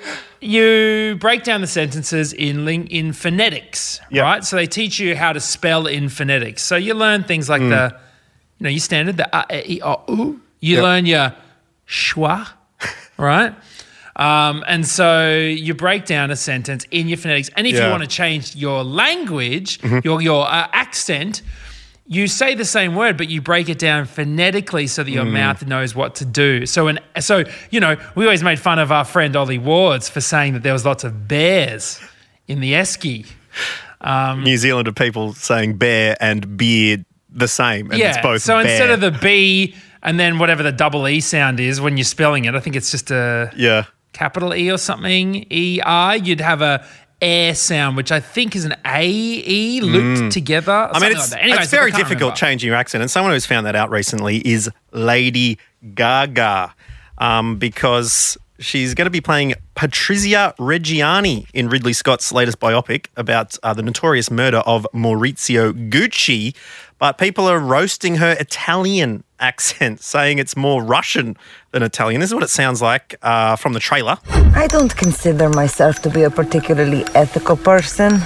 you 0.42 1.18
break 1.20 1.44
down 1.44 1.62
the 1.62 1.68
sentences 1.68 2.34
in 2.34 2.66
ling- 2.66 2.88
in 2.88 3.14
phonetics, 3.14 4.00
Yep. 4.12 4.24
right? 4.24 4.44
So 4.44 4.56
they 4.56 4.68
teach 4.68 5.00
you 5.00 5.16
how 5.16 5.34
to 5.34 5.40
spell 5.40 5.88
in 5.88 6.10
phonetics. 6.10 6.62
So 6.64 6.76
you 6.76 6.94
learn 6.94 7.24
things 7.24 7.50
like 7.50 7.62
the, 7.62 7.96
you 8.60 8.64
know, 8.66 8.70
your 8.70 8.80
standard 8.80 9.18
the 9.18 9.28
a, 9.36 9.72
e, 9.72 9.82
i, 9.82 9.88
o, 9.88 10.04
u. 10.10 10.42
You 10.60 10.76
Yep. 10.76 10.84
learn 10.84 11.06
your 11.06 11.34
schwa, 11.88 12.48
right? 13.18 13.54
Um, 14.18 14.64
and 14.68 14.88
so 14.88 15.36
you 15.38 15.74
break 15.74 16.06
down 16.06 16.32
a 16.32 16.36
sentence 16.38 16.86
in 16.90 17.08
your 17.10 17.18
phonetics. 17.18 17.50
And 17.58 17.68
if 17.68 17.74
you 17.76 17.90
want 17.90 18.02
to 18.04 18.08
change 18.08 18.56
your 18.56 18.84
language, 18.84 19.80
your, 20.04 20.22
your 20.22 20.46
uh, 20.48 20.68
accent, 20.72 21.42
you 22.08 22.28
say 22.28 22.54
the 22.54 22.66
same 22.66 22.96
word, 22.96 23.18
but 23.18 23.30
you 23.30 23.42
break 23.42 23.68
it 23.68 23.80
down 23.80 24.06
phonetically 24.06 24.88
so 24.88 25.04
that 25.04 25.10
your 25.10 25.26
mm. 25.26 25.34
mouth 25.34 25.66
knows 25.66 25.96
what 25.96 26.16
to 26.16 26.26
do. 26.26 26.66
So, 26.66 26.88
an, 26.88 27.00
so 27.20 27.44
you 27.72 27.80
know, 27.80 27.98
we 28.16 28.26
always 28.26 28.44
made 28.44 28.60
fun 28.60 28.78
of 28.78 28.92
our 28.92 29.06
friend 29.06 29.36
Ollie 29.36 29.58
Wards 29.58 30.08
for 30.08 30.22
saying 30.22 30.54
that 30.54 30.64
there 30.64 30.74
was 30.74 30.86
lots 30.86 31.04
of 31.04 31.28
bears 31.28 32.00
in 32.48 32.60
the 32.60 32.74
esky. 32.74 33.28
Um, 34.02 34.44
New 34.44 34.58
Zealander 34.58 34.92
people 34.92 35.34
saying 35.34 35.78
bear 35.78 36.16
and 36.20 36.58
beard 36.58 37.06
the 37.30 37.48
same, 37.48 37.90
and 37.90 38.00
yeah. 38.00 38.10
it's 38.10 38.22
both. 38.22 38.42
so 38.42 38.60
instead 38.60 38.92
of 38.92 39.02
the 39.02 39.12
B 39.12 39.76
and 40.04 40.20
then 40.20 40.38
whatever 40.38 40.62
the 40.62 40.72
double 40.72 41.08
E 41.08 41.20
sound 41.20 41.60
is 41.60 41.82
when 41.82 41.98
you're 41.98 42.04
spelling 42.04 42.46
it, 42.46 42.54
I 42.54 42.60
think 42.60 42.76
it's 42.76 42.92
just 42.92 43.10
a 43.10 43.52
yeah, 43.56 43.86
capital 44.14 44.54
E 44.54 44.72
or 44.72 44.78
something, 44.78 45.48
E 45.50 45.82
R, 45.84 46.18
you'd 46.18 46.42
have 46.42 46.62
a 46.62 46.86
air 47.22 47.56
sound, 47.56 47.98
which 47.98 48.12
I 48.12 48.20
think 48.20 48.56
is 48.56 48.66
an 48.66 48.76
A 48.86 49.08
E 49.08 49.82
looped 49.82 50.32
together. 50.34 50.72
Mm. 50.72 50.90
I 50.94 51.00
mean, 51.00 51.12
it's, 51.12 51.34
it's 51.36 51.72
very 51.72 51.92
difficult 51.92 52.36
changing 52.36 52.68
your 52.68 52.76
accent, 52.76 53.02
and 53.02 53.10
someone 53.10 53.34
who's 53.34 53.46
found 53.46 53.66
that 53.66 53.76
out 53.76 53.90
recently 53.90 54.38
is 54.48 54.70
Lady 54.92 55.58
Gaga, 55.94 56.74
um, 57.18 57.58
because 57.58 58.38
she's 58.60 58.94
going 58.94 59.06
to 59.06 59.12
be 59.12 59.22
playing 59.22 59.54
Patrizia 59.76 60.56
Reggiani 60.56 61.46
in 61.54 61.68
Ridley 61.68 61.92
Scott's 61.94 62.32
latest 62.32 62.60
biopic 62.60 63.08
about 63.18 63.58
uh, 63.64 63.74
the 63.74 63.82
notorious 63.82 64.32
murder 64.32 64.60
of 64.60 64.88
Maurizio 64.94 65.90
Gucci. 65.90 66.56
But 66.98 67.18
people 67.18 67.48
are 67.48 67.60
roasting 67.60 68.16
her 68.16 68.36
Italian 68.40 69.24
accent, 69.40 70.02
saying 70.14 70.40
it's 70.40 70.56
more 70.56 70.84
Russian 70.84 71.38
than 71.72 71.84
Italian. 71.84 72.22
This 72.22 72.30
is 72.30 72.34
what 72.34 72.44
it 72.44 72.50
sounds 72.50 72.82
like 72.82 73.16
uh, 73.22 73.56
from 73.56 73.74
the 73.74 73.80
trailer. 73.80 74.18
I 74.56 74.68
don't 74.68 74.96
consider 74.96 75.50
myself 75.50 76.02
to 76.04 76.10
be 76.10 76.24
a 76.24 76.30
particularly 76.30 77.04
ethical 77.14 77.58
person, 77.58 78.20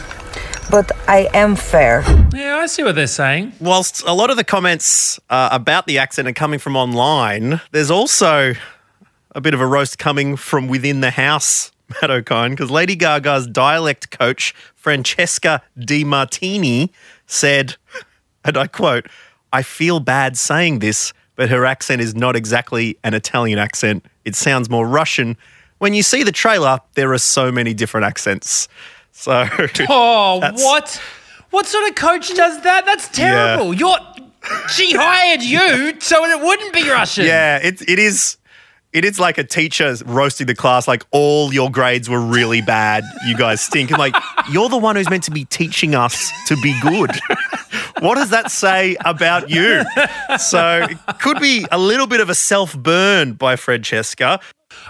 but 0.69 0.91
I 1.07 1.29
am 1.33 1.55
fair. 1.55 2.03
Yeah, 2.33 2.57
I 2.57 2.67
see 2.67 2.83
what 2.83 2.95
they're 2.95 3.07
saying. 3.07 3.53
Whilst 3.59 4.03
a 4.05 4.13
lot 4.13 4.29
of 4.29 4.37
the 4.37 4.43
comments 4.43 5.19
uh, 5.29 5.49
about 5.51 5.87
the 5.87 5.97
accent 5.97 6.27
are 6.27 6.33
coming 6.33 6.59
from 6.59 6.75
online, 6.75 7.61
there's 7.71 7.91
also 7.91 8.53
a 9.35 9.41
bit 9.41 9.53
of 9.53 9.61
a 9.61 9.67
roast 9.67 9.97
coming 9.97 10.35
from 10.35 10.67
within 10.67 11.01
the 11.01 11.11
house 11.11 11.71
Matt 12.01 12.11
Okine, 12.11 12.51
because 12.51 12.69
Lady 12.69 12.95
Gaga's 12.95 13.47
dialect 13.47 14.11
coach, 14.11 14.53
Francesca 14.75 15.61
De 15.77 16.03
Martini, 16.03 16.91
said, 17.25 17.77
and 18.45 18.57
I 18.57 18.67
quote, 18.67 19.07
I 19.51 19.61
feel 19.63 19.99
bad 19.99 20.37
saying 20.37 20.79
this, 20.79 21.13
but 21.35 21.49
her 21.49 21.65
accent 21.65 22.01
is 22.01 22.15
not 22.15 22.35
exactly 22.35 22.97
an 23.03 23.13
Italian 23.13 23.59
accent. 23.59 24.05
It 24.25 24.35
sounds 24.35 24.69
more 24.69 24.87
Russian. 24.87 25.37
When 25.79 25.93
you 25.93 26.03
see 26.03 26.23
the 26.23 26.31
trailer, 26.31 26.79
there 26.95 27.13
are 27.13 27.17
so 27.17 27.51
many 27.51 27.73
different 27.73 28.05
accents. 28.05 28.67
So, 29.11 29.47
Oh, 29.89 30.39
what? 30.39 31.01
What 31.51 31.65
sort 31.65 31.89
of 31.89 31.95
coach 31.95 32.33
does 32.33 32.61
that? 32.61 32.85
That's 32.85 33.07
terrible. 33.09 33.73
You're 33.73 33.97
she 34.69 34.93
hired 34.95 35.41
you 35.41 35.93
so 35.99 36.23
it 36.25 36.43
wouldn't 36.43 36.73
be 36.73 36.89
Russian. 36.89 37.25
Yeah, 37.25 37.57
it, 37.57 37.81
it 37.87 37.99
is. 37.99 38.37
It 38.91 39.05
is 39.05 39.19
like 39.19 39.37
a 39.37 39.43
teacher 39.43 39.95
roasting 40.03 40.47
the 40.47 40.55
class, 40.55 40.87
like 40.87 41.03
all 41.11 41.53
your 41.53 41.69
grades 41.69 42.09
were 42.09 42.19
really 42.19 42.61
bad. 42.61 43.03
You 43.27 43.37
guys 43.37 43.61
stink. 43.61 43.91
And 43.91 43.99
like, 43.99 44.15
you're 44.51 44.67
the 44.67 44.79
one 44.79 44.95
who's 44.95 45.07
meant 45.11 45.25
to 45.25 45.31
be 45.31 45.45
teaching 45.45 45.93
us 45.93 46.31
to 46.47 46.55
be 46.63 46.75
good. 46.81 47.11
What 47.99 48.15
does 48.15 48.29
that 48.29 48.51
say 48.51 48.95
about 49.05 49.49
you? 49.49 49.83
So 50.37 50.87
it 50.89 50.97
could 51.19 51.39
be 51.39 51.65
a 51.71 51.77
little 51.77 52.07
bit 52.07 52.21
of 52.21 52.29
a 52.29 52.35
self 52.35 52.77
burn 52.77 53.33
by 53.33 53.55
Francesca. 53.55 54.39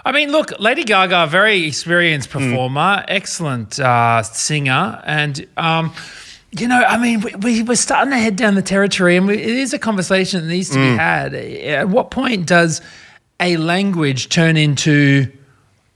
I 0.05 0.11
mean, 0.11 0.31
look, 0.31 0.57
Lady 0.59 0.83
Gaga, 0.83 1.27
very 1.27 1.65
experienced 1.65 2.29
performer, 2.29 3.03
excellent 3.07 3.79
uh, 3.79 4.23
singer, 4.23 5.01
and 5.05 5.45
um, 5.57 5.93
you 6.51 6.67
know, 6.67 6.83
I 6.83 6.97
mean, 6.97 7.21
we, 7.21 7.35
we, 7.35 7.63
we're 7.63 7.75
starting 7.75 8.11
to 8.11 8.17
head 8.17 8.35
down 8.35 8.55
the 8.55 8.61
territory, 8.61 9.15
and 9.17 9.27
we, 9.27 9.35
it 9.35 9.47
is 9.47 9.73
a 9.73 9.79
conversation 9.79 10.41
that 10.41 10.47
needs 10.47 10.69
to 10.69 10.75
be 10.75 10.95
had. 10.97 11.33
At 11.33 11.89
what 11.89 12.11
point 12.11 12.47
does 12.47 12.81
a 13.39 13.57
language 13.57 14.29
turn 14.29 14.57
into 14.57 15.31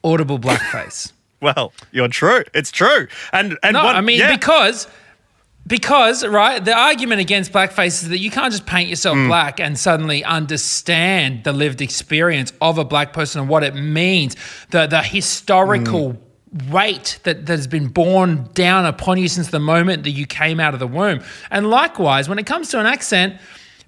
audible 0.03 0.39
blackface? 0.39 1.12
Well, 1.43 1.74
you're 1.91 2.08
true. 2.08 2.46
It's 2.53 2.72
true. 2.72 3.10
And 3.34 3.58
and 3.63 3.74
no, 3.74 3.84
what- 3.84 3.98
I 3.98 4.00
mean 4.00 4.20
yeah. 4.20 4.34
because 4.34 4.88
because 5.65 6.25
right, 6.25 6.63
the 6.63 6.74
argument 6.77 7.22
against 7.22 7.51
blackface 7.53 8.03
is 8.03 8.10
that 8.10 8.20
you 8.20 8.29
can't 8.29 8.51
just 8.51 8.65
paint 8.65 8.89
yourself 8.89 9.15
Mm. 9.17 9.27
black 9.27 9.60
and 9.60 9.77
suddenly 9.79 10.24
understand 10.24 11.43
the 11.43 11.53
lived 11.53 11.82
experience 11.82 12.51
of 12.62 12.77
a 12.77 12.84
black 12.84 13.13
person 13.13 13.39
and 13.41 13.50
what 13.50 13.63
it 13.63 13.75
means, 13.75 14.36
the 14.72 14.88
the 14.88 15.01
historical 15.01 16.13
Mm. 16.55 16.70
weight 16.70 17.20
that, 17.24 17.46
that 17.48 17.53
has 17.58 17.65
been 17.67 17.88
borne 17.88 18.48
down 18.53 18.86
upon 18.86 19.17
you 19.17 19.27
since 19.27 19.48
the 19.50 19.60
moment 19.60 20.03
that 20.03 20.12
you 20.12 20.25
came 20.27 20.60
out 20.60 20.74
of 20.74 20.79
the 20.79 20.88
womb. 20.88 21.20
And 21.50 21.70
likewise, 21.70 22.29
when 22.29 22.38
it 22.39 22.46
comes 22.46 22.70
to 22.70 22.79
an 22.79 22.86
accent, 22.86 23.38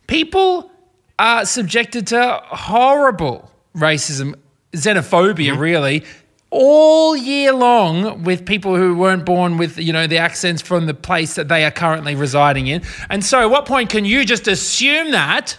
people 0.07 0.71
are 1.19 1.45
subjected 1.45 2.07
to 2.07 2.41
horrible 2.45 3.51
racism, 3.75 4.33
xenophobia, 4.73 5.51
Mm-hmm. 5.51 5.59
really, 5.59 6.03
all 6.55 7.17
year 7.17 7.51
long 7.51 8.23
with 8.23 8.45
people 8.45 8.77
who 8.77 8.95
weren't 8.95 9.25
born 9.25 9.57
with, 9.57 9.77
you 9.77 9.91
know, 9.91 10.07
the 10.07 10.17
accents 10.17 10.61
from 10.61 10.85
the 10.85 10.93
place 10.93 11.35
that 11.35 11.49
they 11.49 11.65
are 11.65 11.71
currently 11.71 12.15
residing 12.15 12.67
in. 12.67 12.81
And 13.09 13.23
so, 13.25 13.41
at 13.41 13.49
what 13.49 13.65
point 13.65 13.89
can 13.89 14.05
you 14.05 14.23
just 14.23 14.47
assume 14.47 15.11
that, 15.11 15.57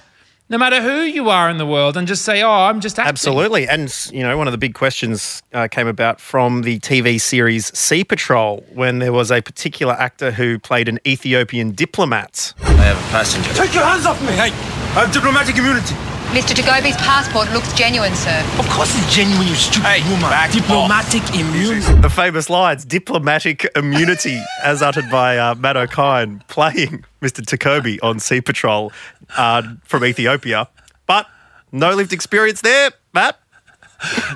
no 0.49 0.57
matter 0.57 0.81
who 0.81 1.03
you 1.03 1.29
are 1.29 1.51
in 1.51 1.59
the 1.59 1.67
world, 1.67 1.99
and 1.99 2.09
just 2.09 2.25
say, 2.25 2.43
"Oh, 2.43 2.51
I'm 2.51 2.81
just 2.81 2.99
acting"? 2.99 3.11
Absolutely. 3.11 3.69
And, 3.69 3.95
you 4.11 4.23
know, 4.23 4.39
one 4.39 4.49
of 4.49 4.53
the 4.53 4.59
big 4.59 4.75
questions 4.75 5.43
uh, 5.53 5.69
came 5.69 5.87
about 5.87 6.19
from 6.19 6.63
the 6.63 6.79
TV 6.79 7.21
series 7.21 7.77
Sea 7.79 8.03
Patrol 8.03 8.65
when 8.73 8.99
there 8.99 9.13
was 9.13 9.31
a 9.31 9.43
particular 9.43 9.93
actor 9.95 10.31
who 10.31 10.59
played 10.59 10.89
an 10.89 10.99
Ethiopian 11.07 11.73
diplomat. 11.73 12.55
I 12.61 12.69
have 12.85 12.97
a 12.97 13.11
passenger. 13.11 13.53
Take 13.53 13.75
your 13.75 13.85
hands 13.85 14.07
off 14.07 14.21
me! 14.23 14.33
Hey, 14.33 14.51
I 14.97 15.05
have 15.05 15.13
diplomatic 15.13 15.59
immunity. 15.59 16.16
Mr. 16.35 16.55
Tagobi's 16.55 16.97
passport 16.97 17.51
looks 17.53 17.73
genuine, 17.75 18.15
sir. 18.15 18.45
Of 18.59 18.69
course 18.69 18.93
it's 18.99 19.15
genuine, 19.15 19.47
you 19.47 19.55
stupid 19.55 20.03
woman. 20.11 20.51
Diplomatic 20.51 21.23
immunity. 21.35 22.01
The 22.01 22.11
famous 22.11 22.51
lines, 22.51 22.85
diplomatic 22.85 23.67
immunity, 23.77 24.43
as 24.63 24.83
uttered 24.83 25.09
by 25.11 25.39
uh, 25.39 25.55
Matt 25.55 25.77
Okine, 25.77 26.47
playing 26.49 27.05
Mr. 27.23 27.43
Takobi 27.43 27.99
on 28.03 28.19
Sea 28.19 28.41
Patrol 28.41 28.93
uh, 29.37 29.63
from 29.85 30.05
Ethiopia. 30.05 30.69
But 31.07 31.27
no 31.73 31.95
lived 31.95 32.13
experience 32.13 32.61
there, 32.61 32.91
Matt. 33.15 33.39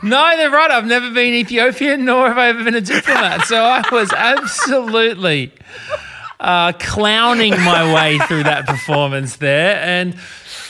No, 0.02 0.36
they're 0.36 0.50
right. 0.50 0.70
I've 0.70 0.86
never 0.86 1.10
been 1.10 1.34
Ethiopian, 1.34 2.04
nor 2.06 2.28
have 2.28 2.38
I 2.38 2.48
ever 2.48 2.64
been 2.64 2.76
a 2.76 2.80
diplomat. 2.80 3.46
So 3.46 3.62
I 3.62 3.82
was 3.92 4.10
absolutely 4.12 5.52
uh, 6.38 6.72
clowning 6.78 7.50
my 7.50 7.94
way 7.94 8.18
through 8.26 8.44
that 8.44 8.66
performance 8.66 9.36
there, 9.36 9.76
and 9.76 10.16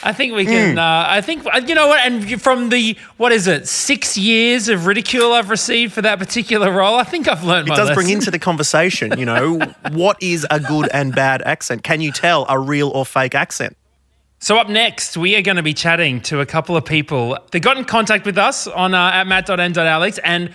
I 0.03 0.13
think 0.13 0.35
we 0.35 0.45
can. 0.45 0.79
Uh, 0.79 1.05
I 1.09 1.21
think 1.21 1.45
uh, 1.47 1.61
you 1.67 1.75
know 1.75 1.89
what. 1.89 2.01
And 2.01 2.41
from 2.41 2.71
the 2.71 2.97
what 3.17 3.33
is 3.33 3.47
it, 3.47 3.69
six 3.69 4.17
years 4.17 4.69
of 4.69 4.87
ridicule 4.87 5.33
I've 5.33 5.51
received 5.51 5.93
for 5.93 6.03
that 6.03 6.19
particular 6.19 6.73
role, 6.73 6.97
I 6.97 7.05
think 7.05 7.29
I've 7.29 7.45
learned 7.45 7.69
It 7.69 7.75
does 7.75 7.91
bring 7.93 8.09
into 8.09 8.31
the 8.31 8.39
conversation, 8.39 9.19
you 9.19 9.27
know, 9.27 9.59
what 9.93 10.23
is 10.23 10.47
a 10.51 10.61
good 10.61 10.89
and 10.93 11.15
bad 11.15 11.43
accent? 11.43 11.83
Can 11.83 12.01
you 12.01 12.13
tell 12.13 12.47
a 12.49 12.59
real 12.59 12.89
or 12.91 13.05
fake 13.05 13.35
accent? 13.35 13.77
So 14.39 14.57
up 14.57 14.71
next, 14.71 15.19
we 15.19 15.37
are 15.37 15.43
going 15.43 15.59
to 15.59 15.63
be 15.63 15.75
chatting 15.75 16.23
to 16.23 16.41
a 16.41 16.47
couple 16.47 16.75
of 16.75 16.87
people 16.87 17.37
They 17.51 17.61
got 17.61 17.77
in 17.77 17.85
contact 17.85 18.25
with 18.25 18.39
us 18.39 18.67
on 18.67 18.95
uh, 18.95 19.11
at 19.13 19.27
matt.n.alex, 19.27 20.19
and 20.25 20.53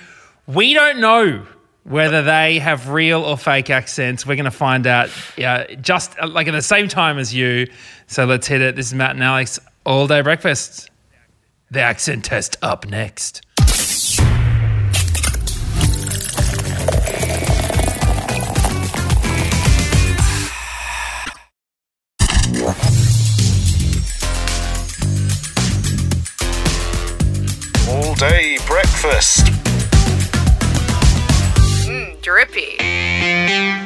we 0.48 0.74
don't 0.74 1.00
know 1.00 1.46
whether 1.86 2.24
they 2.24 2.58
have 2.58 2.90
real 2.90 3.22
or 3.22 3.38
fake 3.38 3.70
accents. 3.70 4.26
We're 4.26 4.36
going 4.36 4.46
to 4.46 4.52
find 4.52 4.88
out 4.88 5.10
uh, 5.38 5.66
just 5.76 6.18
uh, 6.20 6.28
like 6.28 6.48
at 6.48 6.52
the 6.52 6.62
same 6.62 6.88
time 6.88 7.18
as 7.20 7.34
you. 7.34 7.70
So 8.08 8.26
let's 8.26 8.48
hit 8.48 8.62
it. 8.62 8.76
This 8.76 8.88
is 8.88 8.94
Matt 8.94 9.12
and 9.12 9.24
Alex 9.24 9.60
all 9.86 10.08
day 10.08 10.22
breakfast. 10.22 10.90
The 11.70 11.82
accent 11.82 12.26
test 12.26 12.58
up 12.62 12.88
next. 12.88 13.45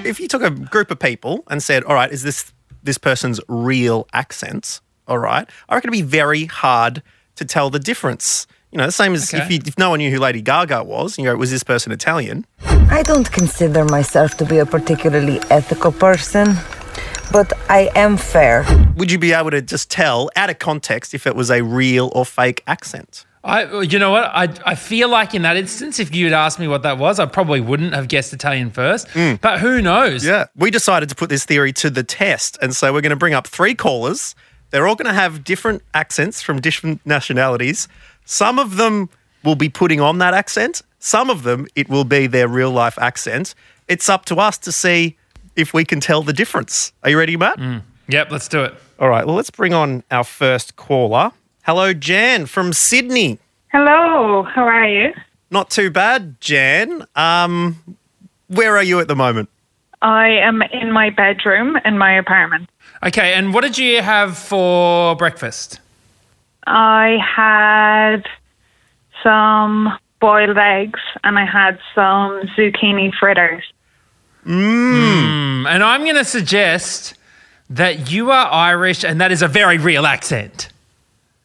If 0.10 0.20
you 0.20 0.28
took 0.28 0.42
a 0.42 0.50
group 0.50 0.90
of 0.90 0.98
people 0.98 1.44
and 1.52 1.62
said, 1.62 1.84
all 1.84 1.94
right, 1.94 2.12
is 2.12 2.24
this 2.24 2.52
this 2.82 2.98
person's 2.98 3.40
real 3.48 4.08
accent? 4.12 4.82
All 5.08 5.20
right. 5.20 5.48
I 5.70 5.76
reckon 5.76 5.90
it'd 5.90 6.04
be 6.04 6.10
very 6.10 6.46
hard 6.46 7.04
to 7.36 7.46
tell 7.46 7.70
the 7.70 7.78
difference. 7.80 8.48
You 8.72 8.80
know, 8.80 8.86
the 8.88 8.92
same 8.92 9.14
as 9.14 9.32
if, 9.34 9.52
you, 9.52 9.60
if 9.66 9.78
no 9.78 9.92
one 9.92 10.00
knew 10.00 10.10
who 10.10 10.18
Lady 10.18 10.42
Gaga 10.42 10.84
was, 10.84 11.18
you 11.18 11.26
go, 11.26 11.36
was 11.36 11.52
this 11.52 11.64
person 11.64 11.92
Italian? 11.92 12.48
I 12.90 13.04
don't 13.04 13.32
consider 13.32 13.86
myself 13.86 14.36
to 14.38 14.46
be 14.46 14.58
a 14.58 14.66
particularly 14.66 15.40
ethical 15.52 15.92
person, 15.92 16.56
but 17.32 17.54
I 17.70 17.92
am 17.96 18.18
fair. 18.18 18.66
Would 18.96 19.12
you 19.12 19.20
be 19.20 19.34
able 19.34 19.52
to 19.52 19.62
just 19.62 19.92
tell 19.92 20.30
out 20.36 20.50
of 20.50 20.58
context 20.58 21.14
if 21.14 21.28
it 21.28 21.36
was 21.36 21.52
a 21.52 21.62
real 21.62 22.12
or 22.16 22.26
fake 22.26 22.64
accent? 22.66 23.26
I, 23.44 23.82
you 23.82 24.00
know 24.00 24.12
what? 24.12 24.26
I, 24.26 24.50
I 24.66 24.76
feel 24.76 25.10
like 25.10 25.34
in 25.34 25.44
that 25.44 25.56
instance, 25.56 26.00
if 26.00 26.14
you'd 26.14 26.34
asked 26.34 26.60
me 26.60 26.68
what 26.68 26.84
that 26.84 26.98
was, 26.98 27.20
I 27.20 27.26
probably 27.26 27.62
wouldn't 27.62 27.94
have 27.94 28.08
guessed 28.10 28.34
Italian 28.34 28.70
first. 28.70 29.08
Mm. 29.10 29.40
But 29.40 29.60
who 29.60 29.82
knows? 29.82 30.26
Yeah. 30.26 30.48
We 30.56 30.72
decided 30.72 31.10
to 31.10 31.16
put 31.16 31.30
this 31.30 31.46
theory 31.46 31.72
to 31.74 31.90
the 31.90 32.04
test. 32.04 32.58
And 32.62 32.76
so 32.76 32.92
we're 32.92 33.02
going 33.02 33.12
to 33.12 33.16
bring 33.16 33.34
up 33.34 33.48
three 33.48 33.76
callers. 33.76 34.36
They're 34.72 34.88
all 34.88 34.96
going 34.96 35.08
to 35.08 35.14
have 35.14 35.44
different 35.44 35.84
accents 35.94 36.42
from 36.42 36.60
different 36.60 37.00
nationalities. 37.06 37.88
Some 38.26 38.60
of 38.60 38.76
them 38.76 39.10
will 39.44 39.56
be 39.56 39.70
putting 39.70 40.02
on 40.02 40.18
that 40.20 40.34
accent, 40.34 40.82
some 41.00 41.30
of 41.30 41.44
them, 41.44 41.66
it 41.76 41.90
will 41.90 42.04
be 42.04 42.28
their 42.28 42.48
real 42.48 42.72
life 42.72 42.98
accent. 43.00 43.56
It's 43.88 44.10
up 44.10 44.26
to 44.26 44.36
us 44.36 44.58
to 44.60 44.72
see 44.72 45.18
if 45.56 45.74
we 45.74 45.86
can 45.86 46.00
tell 46.00 46.22
the 46.24 46.34
difference. 46.34 46.92
Are 47.04 47.10
you 47.10 47.18
ready, 47.18 47.38
Matt? 47.38 47.58
Mm. 47.58 47.82
Yep, 48.10 48.32
let's 48.32 48.48
do 48.48 48.64
it. 48.64 48.74
All 49.00 49.10
right. 49.10 49.26
Well, 49.26 49.36
let's 49.36 49.50
bring 49.50 49.74
on 49.74 50.04
our 50.12 50.24
first 50.24 50.76
caller. 50.76 51.32
Hello, 51.64 51.94
Jan 51.94 52.46
from 52.46 52.74
Sydney. 52.74 53.40
Hello, 53.72 54.44
how 54.44 54.64
are 54.64 54.88
you? 54.88 55.14
Not 55.52 55.70
too 55.70 55.90
bad, 55.90 56.40
Jan. 56.42 57.06
Um, 57.16 57.98
where 58.48 58.76
are 58.76 58.84
you 58.84 59.00
at 59.00 59.08
the 59.08 59.16
moment? 59.16 59.50
I 60.02 60.30
am 60.30 60.62
in 60.62 60.92
my 60.92 61.10
bedroom 61.10 61.78
in 61.86 61.98
my 61.98 62.18
apartment. 62.18 62.70
Okay, 63.04 63.34
and 63.34 63.54
what 63.54 63.62
did 63.62 63.78
you 63.78 64.02
have 64.02 64.38
for 64.38 65.16
breakfast? 65.16 65.80
I 66.66 67.18
had 67.22 68.26
some 69.24 69.98
boiled 70.20 70.58
eggs 70.58 71.00
and 71.24 71.38
I 71.38 71.46
had 71.46 71.80
some 71.96 72.42
zucchini 72.56 73.12
fritters. 73.14 73.64
Mm. 74.46 75.68
And 75.68 75.84
I'm 75.84 76.04
going 76.04 76.16
to 76.16 76.26
suggest 76.26 77.16
that 77.70 78.12
you 78.12 78.32
are 78.32 78.48
Irish 78.52 79.04
and 79.04 79.20
that 79.22 79.32
is 79.32 79.42
a 79.42 79.48
very 79.48 79.78
real 79.78 80.06
accent. 80.06 80.70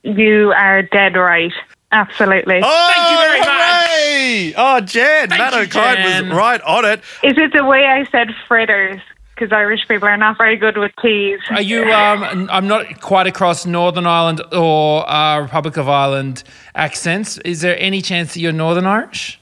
You 0.05 0.53
are 0.53 0.83
dead 0.83 1.17
right. 1.17 1.53
Absolutely. 1.93 2.61
Oh, 2.63 2.93
Thank 2.95 3.11
you 3.11 3.17
very 3.27 3.41
much. 3.41 3.49
hooray! 3.49 4.55
Oh, 4.57 4.81
Jan, 4.81 5.29
Thank 5.29 5.39
Matt 5.41 5.53
you, 5.55 5.59
Okine 5.61 5.95
Jan. 5.97 6.29
was 6.29 6.37
right 6.37 6.61
on 6.63 6.85
it. 6.85 7.01
Is 7.23 7.35
it 7.39 7.53
the 7.53 7.65
way 7.65 7.85
I 7.87 8.05
said 8.11 8.29
fritters? 8.49 9.01
Because 9.35 9.53
Irish 9.53 9.87
people 9.89 10.07
are 10.07 10.17
not 10.17 10.37
very 10.39 10.57
good 10.57 10.77
with 10.77 10.93
peas. 11.03 11.41
Are 11.51 11.61
you? 11.63 11.91
Um, 11.93 12.49
I'm 12.53 12.69
not 12.69 13.01
quite 13.01 13.27
across 13.27 13.67
Northern 13.67 14.07
Ireland 14.07 14.41
or 14.53 15.09
uh, 15.11 15.41
Republic 15.41 15.77
of 15.77 15.89
Ireland 15.89 16.45
accents. 16.77 17.39
Is 17.39 17.61
there 17.61 17.77
any 17.81 18.01
chance 18.01 18.35
that 18.35 18.41
you're 18.41 18.53
Northern 18.53 18.87
Irish? 18.87 19.41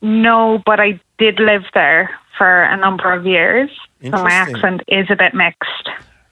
no, 0.00 0.62
but 0.64 0.78
I 0.78 1.00
did 1.18 1.40
live 1.40 1.64
there 1.74 2.10
for 2.38 2.62
a 2.62 2.76
number 2.76 3.12
of 3.12 3.26
years. 3.26 3.68
So 4.04 4.10
my 4.12 4.30
accent 4.30 4.82
is 4.86 5.10
a 5.10 5.16
bit 5.16 5.34
mixed. 5.34 5.88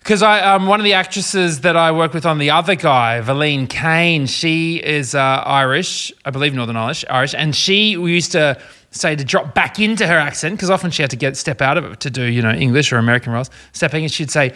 Because 0.06 0.22
I, 0.22 0.38
um, 0.54 0.68
one 0.68 0.78
of 0.78 0.84
the 0.84 0.92
actresses 0.92 1.62
that 1.62 1.76
I 1.76 1.90
work 1.90 2.14
with 2.14 2.24
on 2.24 2.38
the 2.38 2.50
other 2.50 2.76
guy, 2.76 3.20
Valene 3.24 3.68
Kane, 3.68 4.26
she 4.26 4.76
is 4.76 5.16
uh, 5.16 5.18
Irish, 5.44 6.12
I 6.24 6.30
believe 6.30 6.54
Northern 6.54 6.76
Irish, 6.76 7.04
Irish, 7.10 7.34
and 7.34 7.56
she 7.56 7.96
we 7.96 8.12
used 8.12 8.30
to 8.30 8.56
say 8.92 9.16
to 9.16 9.24
drop 9.24 9.52
back 9.52 9.80
into 9.80 10.06
her 10.06 10.16
accent 10.16 10.54
because 10.54 10.70
often 10.70 10.92
she 10.92 11.02
had 11.02 11.10
to 11.10 11.16
get 11.16 11.36
step 11.36 11.60
out 11.60 11.76
of 11.76 11.86
it 11.86 11.98
to 11.98 12.10
do 12.10 12.22
you 12.22 12.40
know 12.40 12.52
English 12.52 12.92
or 12.92 12.98
American 12.98 13.32
roles. 13.32 13.50
Stepping, 13.72 14.04
and 14.04 14.12
she'd 14.12 14.30
say, 14.30 14.54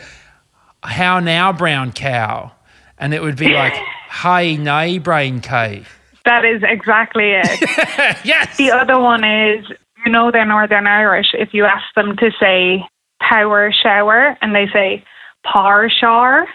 "How 0.84 1.18
now, 1.18 1.52
brown 1.52 1.90
cow," 1.90 2.52
and 2.96 3.12
it 3.12 3.20
would 3.20 3.36
be 3.36 3.48
like, 3.48 3.72
"Hey, 4.22 4.56
nay, 4.56 4.98
brain 4.98 5.40
K." 5.40 5.82
That 6.26 6.44
is 6.44 6.62
exactly 6.62 7.32
it. 7.32 7.60
yes. 8.24 8.56
The 8.56 8.70
other 8.70 9.00
one 9.00 9.24
is, 9.24 9.66
you 10.06 10.12
know, 10.12 10.30
they're 10.30 10.46
Northern 10.46 10.86
Irish. 10.86 11.34
If 11.34 11.52
you 11.52 11.64
ask 11.64 11.92
them 11.96 12.16
to 12.18 12.30
say 12.38 12.86
power 13.20 13.72
shower 13.72 14.38
and 14.40 14.54
they 14.54 14.68
say 14.72 15.04
par 15.44 15.88
shower, 15.90 16.46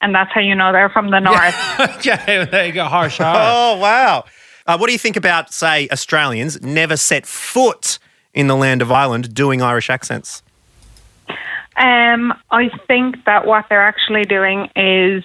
and 0.00 0.14
that's 0.14 0.30
how 0.32 0.40
you 0.40 0.54
know 0.54 0.72
they're 0.72 0.90
from 0.90 1.10
the 1.10 1.20
north. 1.20 1.56
okay, 1.98 2.46
there 2.50 2.66
you 2.66 2.72
go, 2.72 2.84
harsh. 2.84 3.18
Oh, 3.20 3.78
wow. 3.78 4.24
Uh, 4.66 4.76
what 4.76 4.86
do 4.86 4.92
you 4.92 4.98
think 4.98 5.16
about, 5.16 5.52
say, 5.52 5.88
Australians 5.92 6.60
never 6.60 6.96
set 6.96 7.24
foot 7.24 7.98
in 8.34 8.48
the 8.48 8.56
land 8.56 8.82
of 8.82 8.90
Ireland 8.90 9.32
doing 9.32 9.62
Irish 9.62 9.88
accents? 9.88 10.42
Um, 11.76 12.32
I 12.50 12.70
think 12.86 13.24
that 13.26 13.46
what 13.46 13.66
they're 13.68 13.82
actually 13.86 14.24
doing 14.24 14.70
is 14.74 15.24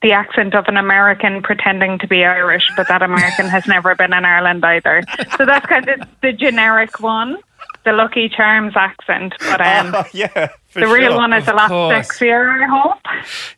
the 0.00 0.12
accent 0.12 0.54
of 0.54 0.66
an 0.68 0.76
American 0.76 1.42
pretending 1.42 1.98
to 2.00 2.08
be 2.08 2.24
Irish, 2.24 2.68
but 2.76 2.88
that 2.88 3.02
American 3.02 3.46
has 3.46 3.66
never 3.66 3.94
been 3.94 4.12
in 4.12 4.24
Ireland 4.24 4.64
either. 4.64 5.02
So 5.36 5.46
that's 5.46 5.66
kind 5.66 5.88
of 5.88 6.08
the 6.22 6.32
generic 6.32 7.00
one, 7.00 7.38
the 7.84 7.92
Lucky 7.92 8.28
Charms 8.28 8.74
accent. 8.76 9.34
But 9.40 9.60
um, 9.60 9.94
Oh, 9.96 10.04
yeah, 10.12 10.48
for 10.72 10.80
the 10.80 10.86
real 10.88 11.10
sure. 11.10 11.16
one 11.16 11.32
is 11.32 11.46
a 11.46 11.50
Of 11.50 11.56
lot 11.56 11.68
course. 11.68 12.08
sexier, 12.08 12.62
I 12.62 12.66
hope. 12.66 12.98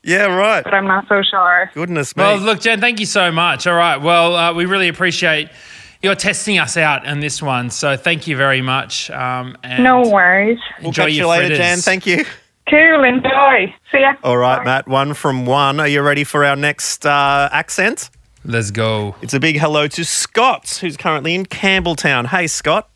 Yeah, 0.03 0.27
right. 0.27 0.63
But 0.65 0.75
I'm 0.75 0.87
not 0.87 1.07
so 1.09 1.23
sure. 1.23 1.71
Goodness 1.75 2.17
me. 2.17 2.23
Well, 2.23 2.37
look, 2.39 2.61
Jen, 2.61 2.81
thank 2.81 3.01
you 3.01 3.07
so 3.07 3.31
much. 3.33 3.67
All 3.67 3.75
right. 3.77 3.97
Well, 4.01 4.35
uh, 4.37 4.53
we 4.53 4.65
really 4.67 4.89
appreciate 4.89 5.49
you're 6.03 6.15
testing 6.15 6.59
us 6.59 6.77
out 6.77 7.07
in 7.07 7.21
this 7.21 7.41
one. 7.41 7.71
So 7.71 7.97
thank 7.97 8.27
you 8.27 8.37
very 8.37 8.61
much. 8.61 9.11
Um, 9.11 9.57
and 9.63 9.83
No 9.83 10.03
worries. 10.03 10.59
we'll 10.81 10.89
enjoy 10.89 11.05
catch 11.05 11.13
you 11.13 11.19
your 11.19 11.27
later, 11.29 11.47
fritters. 11.47 11.59
Jan. 11.59 11.79
Thank 11.79 12.07
you. 12.07 12.25
Cool, 12.69 13.05
enjoy. 13.05 13.75
See 13.93 14.01
ya. 14.01 14.15
All 14.25 14.37
right, 14.39 14.65
Matt, 14.65 14.89
one 14.89 15.15
from 15.15 15.47
one. 15.47 15.81
Are 15.81 15.87
you 15.89 16.01
ready 16.03 16.25
for 16.25 16.45
our 16.45 16.57
next 16.57 17.05
uh, 17.07 17.49
accent? 17.53 18.11
Let's 18.45 18.71
go. 18.71 19.15
It's 19.23 19.33
a 19.35 19.41
big 19.41 19.59
hello 19.59 19.87
to 19.89 20.05
Scott, 20.05 20.79
who's 20.81 20.97
currently 20.97 21.35
in 21.35 21.47
Campbelltown. 21.47 22.27
Hey, 22.27 22.47
Scott. 22.47 22.89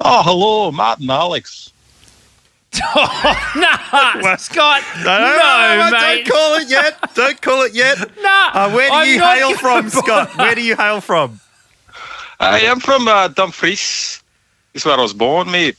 Oh, 0.00 0.22
hello, 0.22 0.72
Matt 0.72 1.00
and 1.00 1.10
Alex. 1.10 1.72
nah, 3.56 4.36
Scott. 4.36 4.82
No, 4.98 5.04
no, 5.04 5.36
no, 5.36 5.90
no, 5.90 5.90
mate. 5.90 6.24
don't 6.26 6.34
call 6.34 6.54
it 6.54 6.68
yet. 6.70 7.14
Don't 7.14 7.40
call 7.42 7.62
it 7.62 7.74
yet. 7.74 7.98
Nah, 8.22 8.50
Uh, 8.54 8.70
where 8.72 8.88
do 8.88 8.94
I'm 8.94 9.08
you 9.08 9.20
hail 9.20 9.54
from, 9.56 9.84
bother. 9.84 9.90
Scott? 9.90 10.36
Where 10.38 10.54
do 10.54 10.62
you 10.62 10.76
hail 10.76 11.00
from? 11.00 11.40
I 12.40 12.60
am 12.60 12.80
from 12.80 13.06
uh, 13.08 13.28
Dumfries. 13.28 14.22
This 14.72 14.82
is 14.82 14.86
where 14.86 14.98
I 14.98 15.00
was 15.02 15.12
born, 15.14 15.50
mate. 15.50 15.76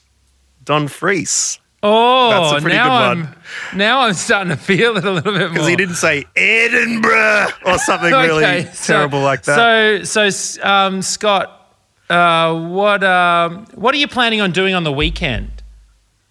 Dumfries. 0.64 1.60
Oh, 1.84 2.30
That's 2.32 2.60
a 2.60 2.62
pretty 2.62 2.78
now 2.78 2.86
good 2.88 3.18
I'm 3.18 3.24
one. 3.26 3.36
now 3.76 4.00
I'm 4.02 4.14
starting 4.16 4.50
to 4.50 4.58
feel 4.58 4.98
it 4.98 5.06
a 5.06 5.12
little 5.12 5.34
bit 5.34 5.40
more. 5.42 5.50
Because 5.50 5.68
he 5.68 5.76
didn't 5.76 5.96
say 5.96 6.26
Edinburgh 6.36 7.48
or 7.66 7.78
something 7.78 8.12
really 8.12 8.66
so- 8.74 8.94
terrible 8.94 9.22
like 9.22 9.44
that. 9.44 10.08
So, 10.08 10.30
so 10.30 10.68
um, 10.68 11.02
Scott, 11.04 11.76
uh, 12.10 12.58
what 12.70 13.04
um, 13.04 13.66
what 13.76 13.94
are 13.94 13.98
you 13.98 14.08
planning 14.08 14.42
on 14.42 14.52
doing 14.52 14.74
on 14.74 14.84
the 14.84 14.92
weekend? 14.92 15.52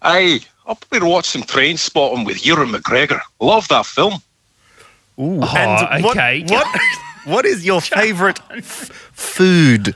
Aye, 0.01 0.41
I'll 0.67 0.75
probably 0.75 1.07
watch 1.09 1.25
some 1.25 1.43
Trainspotting 1.43 2.25
with 2.25 2.45
Ewan 2.45 2.69
McGregor. 2.69 3.19
Love 3.39 3.67
that 3.67 3.85
film. 3.85 4.13
Ooh, 5.19 5.39
Oh, 5.41 5.87
and 5.91 6.03
what- 6.03 6.17
okay. 6.17 6.43
What, 6.47 6.67
what 7.25 7.45
is 7.45 7.65
your 7.65 7.81
favourite 7.81 8.39
f- 8.49 8.89
food? 9.13 9.95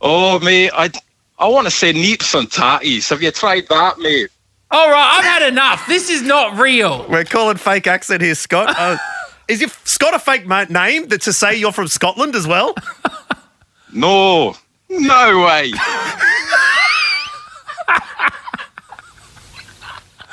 Oh, 0.00 0.38
mate, 0.40 0.70
I 0.74 0.90
I 1.38 1.48
want 1.48 1.66
to 1.66 1.70
say 1.70 1.92
neeps 1.92 2.38
and 2.38 2.48
tatties. 2.50 3.08
Have 3.10 3.22
you 3.22 3.30
tried 3.30 3.66
that, 3.68 3.98
mate? 3.98 4.30
All 4.70 4.90
right, 4.90 5.18
I've 5.18 5.24
had 5.24 5.42
enough. 5.48 5.86
This 5.86 6.08
is 6.10 6.22
not 6.22 6.58
real. 6.58 7.06
We're 7.08 7.24
calling 7.24 7.56
fake 7.56 7.86
accent 7.86 8.22
here, 8.22 8.34
Scott. 8.34 8.74
Uh, 8.78 8.96
is 9.48 9.60
your 9.60 9.70
Scott 9.84 10.14
a 10.14 10.18
fake 10.18 10.46
ma- 10.46 10.64
name 10.64 11.08
that 11.08 11.20
to 11.22 11.32
say 11.32 11.54
you're 11.56 11.72
from 11.72 11.88
Scotland 11.88 12.34
as 12.34 12.46
well? 12.46 12.74
No, 13.96 14.56
no 14.88 15.44
way. 15.46 15.70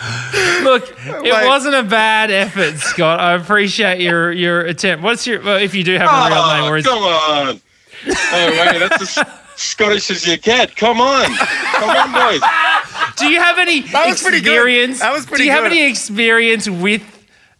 Look, 0.64 0.94
it 1.06 1.48
wasn't 1.48 1.76
a 1.76 1.84
bad 1.84 2.32
effort, 2.32 2.78
Scott. 2.78 3.20
I 3.20 3.34
appreciate 3.34 4.02
your 4.02 4.32
your 4.32 4.62
attempt. 4.62 5.04
What's 5.04 5.28
your 5.28 5.42
well, 5.44 5.58
if 5.58 5.74
you 5.76 5.84
do 5.84 5.98
have 5.98 6.08
a 6.10 6.36
real 6.36 6.48
name, 6.48 6.64
or 6.72 6.76
Oh, 6.76 6.78
is 6.78 6.86
come 6.86 7.04
on. 7.04 7.62
Oh, 8.08 8.72
wait, 8.72 8.80
that's 8.80 9.18
as 9.18 9.28
Scottish 9.56 10.10
as 10.10 10.26
you 10.26 10.38
get. 10.38 10.76
Come 10.76 11.00
on. 11.02 11.26
Come 11.26 11.90
on, 11.90 12.12
boys. 12.14 12.42
do 13.18 13.28
you 13.28 13.40
have 13.40 13.60
any 13.60 13.82
That 13.82 14.08
was 14.08 14.22
pretty 14.22 14.40
good. 14.42 14.54
experience? 14.54 15.00
That 15.00 15.14
was 15.14 15.26
pretty 15.26 15.44
good. 15.44 15.44
Do 15.44 15.46
you 15.46 15.52
have 15.52 15.66
any 15.72 15.88
experience 15.88 16.68
with 16.68 17.04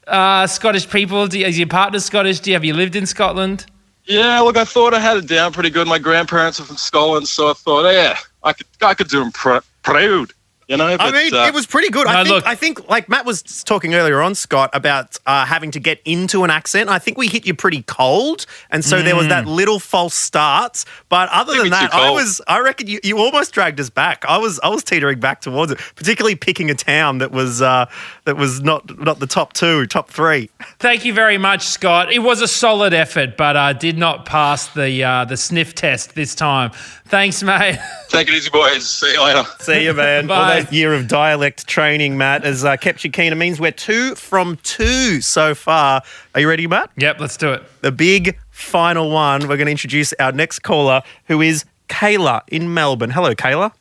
uh, 0.08 0.48
Scottish 0.48 0.90
people? 0.90 1.28
Do 1.28 1.38
you, 1.40 1.46
is 1.46 1.60
your 1.60 1.68
partner 1.68 2.00
Scottish? 2.00 2.40
Do 2.40 2.50
you 2.50 2.56
have 2.56 2.66
you 2.66 2.74
lived 2.74 2.96
in 2.96 3.06
Scotland? 3.06 3.68
Yeah, 4.06 4.40
look, 4.40 4.58
I 4.58 4.66
thought 4.66 4.96
I 4.96 5.00
had 5.00 5.18
it 5.18 5.28
down 5.28 5.54
pretty 5.54 5.70
good. 5.70 5.88
My 5.88 6.00
grandparents 6.00 6.60
are 6.60 6.64
from 6.64 6.78
Scotland, 6.78 7.28
so 7.28 7.52
I 7.52 7.54
thought, 7.54 7.88
yeah, 7.92 8.18
I 8.44 8.54
could, 8.54 8.66
I 8.82 8.94
could 8.96 9.10
do 9.10 9.20
them 9.20 9.32
pr- 9.32 9.60
proud, 9.84 10.34
you 10.72 10.78
know. 10.78 10.98
But, 10.98 11.14
I 11.14 11.24
mean, 11.24 11.34
uh, 11.34 11.46
it 11.46 11.54
was 11.54 11.66
pretty 11.66 11.90
good. 11.90 12.08
I 12.08 12.24
think. 12.24 12.36
look. 12.36 12.48
I 12.48 12.56
think, 12.56 12.90
like 12.90 13.10
Matt 13.10 13.26
was 13.26 13.44
talking 13.64 13.94
earlier 13.94 14.22
on, 14.22 14.36
Scott, 14.36 14.70
about 14.74 15.18
uh, 15.26 15.46
having 15.46 15.72
to 15.72 15.80
get 15.80 16.02
into 16.06 16.44
an 16.44 16.50
accent. 16.50 16.90
I 16.90 16.98
think 16.98 17.18
we 17.18 17.28
hit 17.28 17.46
you 17.46 17.54
pretty 17.54 17.84
cold, 17.84 18.46
and 18.70 18.84
so 18.84 19.02
there 19.02 19.16
was 19.16 19.28
that 19.28 19.46
little 19.46 19.80
false 19.80 20.16
start. 20.16 20.84
But 21.10 21.30
other 21.30 21.58
than 21.58 21.70
that, 21.70 21.94
I 21.94 22.10
was. 22.10 22.42
I 22.48 22.60
reckon 22.60 22.88
you, 22.88 23.00
you 23.04 23.18
almost 23.18 23.54
dragged 23.54 23.80
us 23.80 23.90
back. 23.90 24.26
I 24.28 24.38
was. 24.38 24.60
I 24.62 24.70
was 24.70 24.84
teetering 24.84 25.20
back 25.20 25.42
towards 25.42 25.72
it, 25.72 25.80
particularly 25.96 26.36
picking 26.36 26.70
a 26.72 26.76
town 26.76 27.20
that 27.20 27.32
was 27.32 27.62
uh, 27.62 27.86
that 28.26 28.38
was 28.38 28.62
not 28.62 29.00
not 29.00 29.20
the 29.20 29.28
top 29.28 29.54
two, 29.54 29.86
top 29.86 30.10
three. 30.10 30.50
Thank 30.80 31.06
you 31.06 31.14
very 31.14 31.38
much, 31.38 31.64
Scott. 31.64 32.12
It 32.12 32.20
was 32.20 32.42
a 32.42 32.48
solid 32.48 32.94
effort, 32.94 33.38
but 33.38 33.56
uh, 33.56 33.74
did 33.74 33.98
not 33.98 34.26
pass 34.26 34.68
the 34.70 35.04
uh, 35.04 35.26
the 35.26 35.38
sniff 35.38 35.76
test 35.76 36.16
this 36.16 36.34
time. 36.34 36.72
Thanks, 37.12 37.44
mate. 37.44 37.78
Take 38.08 38.30
it 38.30 38.34
easy, 38.36 38.50
boys. 38.50 38.90
See 38.90 39.12
you 39.12 39.22
later. 39.22 39.44
See 39.60 39.84
you, 39.84 39.94
man. 39.94 40.32
All 40.32 40.38
Bye. 40.38 40.62
that 40.62 40.72
year 40.72 40.94
of 40.94 41.10
dialect 41.10 41.68
training, 41.68 42.18
Matt, 42.18 42.46
has 42.46 42.64
uh, 42.64 42.78
kept 42.78 43.04
you 43.04 43.12
keen. 43.12 43.34
It 43.34 43.36
means 43.36 43.60
we're 43.60 43.74
two 43.74 44.16
from 44.16 44.56
two 44.64 45.20
so 45.20 45.54
far. 45.54 46.04
Are 46.34 46.40
you 46.40 46.48
ready, 46.48 46.68
Matt? 46.68 46.90
Yep, 46.96 47.20
let's 47.20 47.36
do 47.36 47.52
it. 47.52 47.64
the 47.82 47.92
big 47.92 48.40
final 48.52 49.12
one. 49.12 49.42
We're 49.42 49.58
going 49.58 49.66
to 49.66 49.72
introduce 49.72 50.14
our 50.22 50.32
next 50.32 50.60
caller, 50.60 51.02
who 51.26 51.42
is 51.42 51.66
Kayla 51.90 52.44
in 52.48 52.74
Melbourne. 52.74 53.10
Hello, 53.10 53.36
Kayla. 53.36 53.74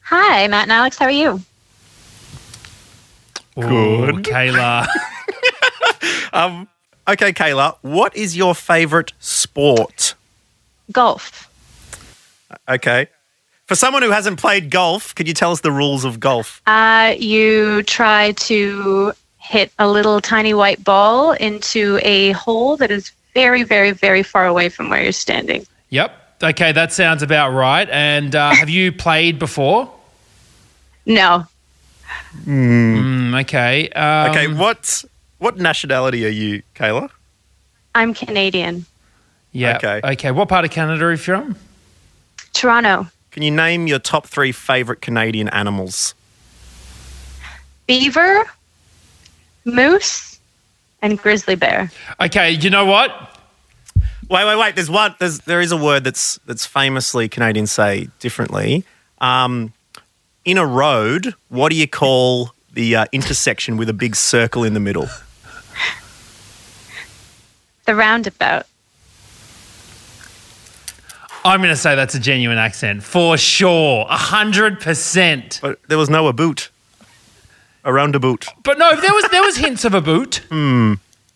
Hi, 0.00 0.48
Matt 0.48 0.64
and 0.64 0.72
Alex. 0.72 0.98
How 0.98 1.04
are 1.04 1.10
you? 1.12 1.40
Ooh, 3.58 4.20
Kayla. 4.22 4.88
Um, 6.32 6.66
okay, 7.06 7.32
Kayla, 7.32 7.76
what 7.82 8.16
is 8.16 8.36
your 8.36 8.54
favourite 8.54 9.12
sport? 9.20 10.14
Golf. 10.90 11.51
Okay. 12.68 13.08
For 13.66 13.74
someone 13.74 14.02
who 14.02 14.10
hasn't 14.10 14.38
played 14.40 14.70
golf, 14.70 15.14
could 15.14 15.28
you 15.28 15.34
tell 15.34 15.52
us 15.52 15.60
the 15.60 15.72
rules 15.72 16.04
of 16.04 16.20
golf? 16.20 16.60
Uh, 16.66 17.14
you 17.18 17.82
try 17.84 18.32
to 18.32 19.12
hit 19.38 19.72
a 19.78 19.88
little 19.88 20.20
tiny 20.20 20.52
white 20.54 20.82
ball 20.84 21.32
into 21.32 21.98
a 22.02 22.32
hole 22.32 22.76
that 22.76 22.90
is 22.90 23.12
very, 23.34 23.62
very, 23.62 23.92
very 23.92 24.22
far 24.22 24.46
away 24.46 24.68
from 24.68 24.90
where 24.90 25.02
you're 25.02 25.12
standing. 25.12 25.66
Yep. 25.90 26.18
Okay, 26.42 26.72
that 26.72 26.92
sounds 26.92 27.22
about 27.22 27.50
right. 27.50 27.88
And 27.90 28.34
uh, 28.34 28.50
have 28.50 28.68
you 28.68 28.92
played 29.06 29.38
before? 29.38 29.92
No, 31.06 31.46
Mm, 32.46 33.40
okay. 33.42 33.88
Um, 33.90 34.30
okay, 34.30 34.48
what 34.48 35.04
what 35.38 35.58
nationality 35.58 36.24
are 36.24 36.30
you, 36.30 36.62
Kayla? 36.74 37.10
I'm 37.94 38.14
Canadian. 38.14 38.86
Yeah. 39.52 39.76
Okay. 39.76 40.00
Okay. 40.12 40.30
What 40.30 40.48
part 40.48 40.64
of 40.64 40.70
Canada 40.70 41.04
are 41.04 41.10
you 41.10 41.16
from? 41.18 41.56
Toronto. 42.62 43.08
Can 43.32 43.42
you 43.42 43.50
name 43.50 43.88
your 43.88 43.98
top 43.98 44.24
three 44.24 44.52
favourite 44.52 45.00
Canadian 45.00 45.48
animals? 45.48 46.14
Beaver, 47.88 48.44
moose, 49.64 50.38
and 51.02 51.18
grizzly 51.18 51.56
bear. 51.56 51.90
Okay. 52.20 52.52
You 52.52 52.70
know 52.70 52.86
what? 52.86 53.10
Wait, 54.30 54.44
wait, 54.46 54.56
wait. 54.56 54.76
There's 54.76 54.88
one. 54.88 55.12
There's 55.18 55.40
there 55.40 55.60
is 55.60 55.72
a 55.72 55.76
word 55.76 56.04
that's 56.04 56.38
that's 56.46 56.64
famously 56.64 57.28
Canadians 57.28 57.72
say 57.72 58.06
differently. 58.20 58.84
Um, 59.20 59.72
in 60.44 60.56
a 60.56 60.64
road, 60.64 61.34
what 61.48 61.70
do 61.70 61.76
you 61.76 61.88
call 61.88 62.52
the 62.72 62.94
uh, 62.94 63.06
intersection 63.10 63.76
with 63.76 63.88
a 63.88 63.92
big 63.92 64.14
circle 64.14 64.62
in 64.62 64.74
the 64.74 64.80
middle? 64.80 65.08
The 67.86 67.96
roundabout. 67.96 68.66
I'm 71.44 71.60
going 71.60 71.70
to 71.70 71.76
say 71.76 71.94
that's 71.94 72.14
a 72.14 72.20
genuine 72.20 72.58
accent 72.58 73.02
for 73.02 73.36
sure, 73.36 74.06
a 74.08 74.16
hundred 74.16 74.80
percent. 74.80 75.58
But 75.62 75.80
there 75.88 75.98
was 75.98 76.08
no 76.08 76.28
a 76.28 76.32
boot. 76.32 76.70
Around 77.84 78.14
a 78.14 78.20
boot. 78.20 78.46
But 78.62 78.78
no, 78.78 78.94
there 78.94 79.12
was 79.12 79.24
there 79.30 79.42
was 79.42 79.56
hints 79.56 79.84
of 79.84 79.94
a 79.94 80.00
boot. 80.00 80.42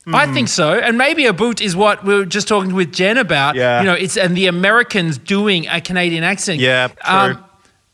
Hmm. 0.07 0.15
I 0.15 0.33
think 0.33 0.47
so, 0.47 0.75
and 0.75 0.97
maybe 0.97 1.27
a 1.27 1.33
boot 1.33 1.61
is 1.61 1.75
what 1.75 2.05
we 2.05 2.15
were 2.15 2.25
just 2.25 2.47
talking 2.47 2.75
with 2.75 2.93
Jen 2.93 3.19
about. 3.19 3.57
Yeah. 3.57 3.81
you 3.81 3.87
know, 3.87 3.95
it's 3.95 4.17
and 4.17 4.37
the 4.37 4.47
Americans 4.47 5.19
doing 5.19 5.67
a 5.67 5.81
Canadian 5.81 6.23
accent. 6.23 6.61
Yeah, 6.61 6.87
true. 6.87 7.43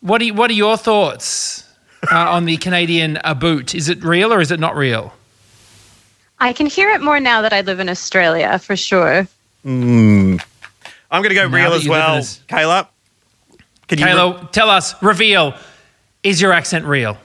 what 0.00 0.20
are 0.20 0.24
you, 0.24 0.34
what 0.34 0.50
are 0.50 0.52
your 0.52 0.76
thoughts 0.76 1.66
uh, 2.12 2.16
on 2.30 2.44
the 2.44 2.58
Canadian 2.58 3.18
a 3.24 3.34
boot? 3.34 3.74
Is 3.74 3.88
it 3.88 4.04
real 4.04 4.30
or 4.30 4.42
is 4.42 4.50
it 4.50 4.60
not 4.60 4.76
real? 4.76 5.14
I 6.38 6.52
can 6.52 6.66
hear 6.66 6.90
it 6.90 7.00
more 7.00 7.18
now 7.18 7.40
that 7.40 7.54
I 7.54 7.62
live 7.62 7.80
in 7.80 7.88
Australia, 7.88 8.58
for 8.58 8.76
sure. 8.76 9.26
Hmm. 9.62 10.36
I'm 11.12 11.22
going 11.22 11.28
to 11.30 11.34
go 11.36 11.46
Now 11.48 11.54
real 11.56 11.72
as 11.74 11.84
you 11.84 11.90
live 11.92 12.00
in 12.00 12.06
well. 12.06 12.22
Kayla? 12.48 12.88
Can 13.88 13.98
you 13.98 14.06
Kayla, 14.06 14.50
tell 14.50 14.70
us, 14.70 15.00
reveal, 15.02 15.54
is 16.22 16.40
your 16.40 16.52
accent 16.52 16.86
real? 16.86 17.18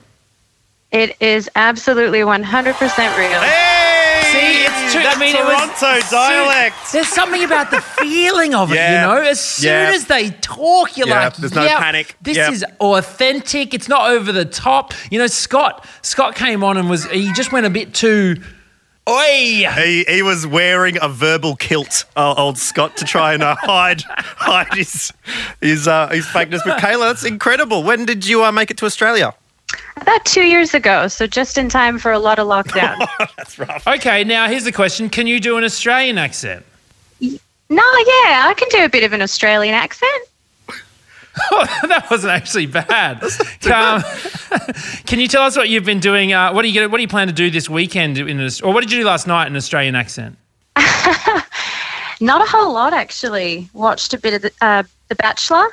It 0.92 1.16
is 1.20 1.48
absolutely 1.56 2.20
100% 2.20 2.38
real. 3.18 3.40
See, 4.30 4.64
it's 4.64 4.92
true. 4.92 5.02
that's 5.02 5.16
I 5.16 5.20
mean, 5.20 5.34
it 5.36 5.42
was 5.44 5.56
Toronto 5.80 6.00
soon- 6.00 6.10
dialect. 6.10 6.76
there's 6.92 7.08
something 7.08 7.44
about 7.44 7.70
the 7.70 7.80
feeling 7.98 8.54
of 8.54 8.70
it, 8.70 8.74
you 8.74 8.80
know. 8.80 9.16
As 9.22 9.42
soon 9.42 9.70
Yeah. 9.70 9.92
as 9.94 10.04
they 10.06 10.30
talk, 10.30 10.96
you're 10.98 11.08
Yeah, 11.08 11.24
like, 11.24 11.36
there's 11.36 11.54
no 11.54 11.64
"Yep, 11.64 11.78
panic. 11.78 12.16
This 12.20 12.36
Yep. 12.36 12.52
is 12.52 12.64
authentic. 12.80 13.72
It's 13.72 13.88
not 13.88 14.10
over 14.10 14.30
the 14.32 14.44
top." 14.44 14.92
You 15.10 15.18
know, 15.18 15.26
Scott. 15.28 15.86
Scott 16.02 16.34
came 16.34 16.62
on 16.62 16.76
and 16.76 16.90
was 16.90 17.04
he 17.06 17.32
just 17.32 17.52
went 17.52 17.64
a 17.64 17.70
bit 17.70 17.94
too. 17.94 18.36
Oi! 19.08 19.66
He, 19.74 20.04
he 20.06 20.22
was 20.22 20.46
wearing 20.46 20.98
a 21.00 21.08
verbal 21.08 21.56
kilt, 21.56 22.04
uh, 22.14 22.34
old 22.36 22.58
Scott, 22.58 22.96
to 22.98 23.06
try 23.06 23.32
and 23.32 23.42
uh, 23.42 23.56
hide 23.60 24.02
hide 24.02 24.74
his 24.74 25.12
his 25.62 25.88
uh, 25.88 26.08
his 26.08 26.26
fakeness. 26.26 26.60
But 26.64 26.78
Kayla, 26.78 27.08
that's 27.08 27.24
incredible. 27.24 27.82
When 27.82 28.04
did 28.04 28.26
you 28.26 28.44
uh, 28.44 28.52
make 28.52 28.70
it 28.70 28.76
to 28.78 28.86
Australia? 28.86 29.34
About 29.96 30.24
two 30.24 30.42
years 30.42 30.74
ago, 30.74 31.08
so 31.08 31.26
just 31.26 31.56
in 31.58 31.68
time 31.68 31.98
for 31.98 32.12
a 32.12 32.18
lot 32.18 32.38
of 32.38 32.46
lockdown. 32.46 33.06
that's 33.36 33.58
rough. 33.58 33.86
Okay, 33.86 34.24
now 34.24 34.46
here's 34.46 34.64
the 34.64 34.72
question: 34.72 35.08
Can 35.08 35.26
you 35.26 35.40
do 35.40 35.56
an 35.56 35.64
Australian 35.64 36.18
accent? 36.18 36.64
no, 37.20 37.28
yeah, 37.70 38.44
I 38.46 38.54
can 38.56 38.68
do 38.70 38.84
a 38.84 38.88
bit 38.88 39.04
of 39.04 39.12
an 39.12 39.22
Australian 39.22 39.74
accent. 39.74 40.27
that 41.88 42.06
wasn't 42.10 42.32
actually 42.32 42.66
bad. 42.66 43.22
Um, 43.68 44.02
can 45.06 45.20
you 45.20 45.28
tell 45.28 45.42
us 45.42 45.54
what 45.54 45.68
you've 45.68 45.84
been 45.84 46.00
doing? 46.00 46.32
Uh, 46.32 46.52
what 46.52 46.64
are 46.64 46.68
you 46.68 46.74
gonna, 46.74 46.88
What 46.88 46.96
do 46.96 47.02
you 47.02 47.08
plan 47.08 47.26
to 47.26 47.34
do 47.34 47.50
this 47.50 47.68
weekend? 47.68 48.16
In 48.16 48.40
a, 48.40 48.48
or 48.64 48.72
what 48.72 48.80
did 48.80 48.90
you 48.90 49.00
do 49.00 49.04
last 49.04 49.26
night 49.26 49.46
in 49.46 49.52
an 49.52 49.56
Australian 49.58 49.94
accent? 49.94 50.38
Not 52.20 52.40
a 52.40 52.50
whole 52.50 52.72
lot, 52.72 52.94
actually. 52.94 53.68
Watched 53.74 54.14
a 54.14 54.18
bit 54.18 54.34
of 54.34 54.42
the, 54.42 54.52
uh, 54.62 54.84
the 55.08 55.16
Bachelor 55.16 55.68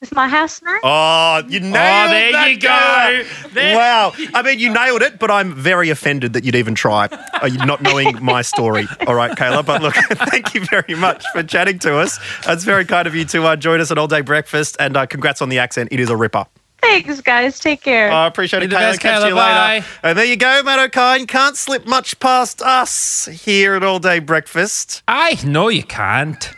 with 0.00 0.14
my 0.14 0.28
house 0.28 0.60
housemate. 0.60 0.80
Oh, 0.84 1.42
you 1.48 1.60
nailed 1.60 1.74
Oh, 1.74 2.10
there 2.10 2.32
that, 2.32 2.50
you 2.50 2.58
go. 2.58 3.50
There- 3.52 3.76
Wow. 3.76 4.12
I 4.34 4.42
mean, 4.42 4.58
you 4.60 4.72
nailed 4.72 5.02
it, 5.02 5.18
but 5.18 5.30
I'm 5.30 5.52
very 5.54 5.90
offended 5.90 6.32
that 6.34 6.44
you'd 6.44 6.54
even 6.54 6.74
try, 6.76 7.06
uh, 7.06 7.48
not 7.66 7.82
knowing 7.82 8.22
my 8.22 8.42
story. 8.42 8.86
All 9.06 9.14
right, 9.14 9.36
Kayla. 9.36 9.64
But 9.66 9.82
look, 9.82 9.94
thank 10.30 10.54
you 10.54 10.64
very 10.66 10.94
much 10.94 11.24
for 11.32 11.42
chatting 11.42 11.78
to 11.80 11.98
us. 11.98 12.18
It's 12.46 12.64
very 12.64 12.84
kind 12.84 13.08
of 13.08 13.14
you 13.16 13.24
to 13.26 13.44
uh, 13.44 13.56
join 13.56 13.80
us 13.80 13.90
at 13.90 13.98
All 13.98 14.06
Day 14.08 14.20
Breakfast, 14.20 14.76
and 14.78 14.96
uh, 14.96 15.06
congrats 15.06 15.42
on 15.42 15.48
the 15.48 15.58
accent. 15.58 15.88
It 15.92 15.98
is 16.00 16.10
a 16.10 16.16
ripper. 16.16 16.46
Thanks, 16.80 17.20
guys. 17.20 17.58
Take 17.58 17.82
care. 17.82 18.12
I 18.12 18.28
appreciate 18.28 18.62
it, 18.62 18.66
Be 18.70 18.76
the 18.76 18.76
Kayla. 18.76 18.90
best, 18.92 19.00
Catch 19.00 19.22
Kayla. 19.22 19.28
you 19.30 19.34
Bye. 19.34 19.68
later. 19.74 19.86
And 20.04 20.18
there 20.18 20.24
you 20.24 20.36
go, 20.36 20.62
Matt 20.62 20.92
Okine. 20.92 21.26
Can't 21.26 21.56
slip 21.56 21.86
much 21.88 22.20
past 22.20 22.62
us 22.62 23.26
here 23.26 23.74
at 23.74 23.82
All 23.82 23.98
Day 23.98 24.20
Breakfast. 24.20 25.02
I 25.08 25.36
know 25.44 25.66
you 25.68 25.82
can't. 25.82 26.52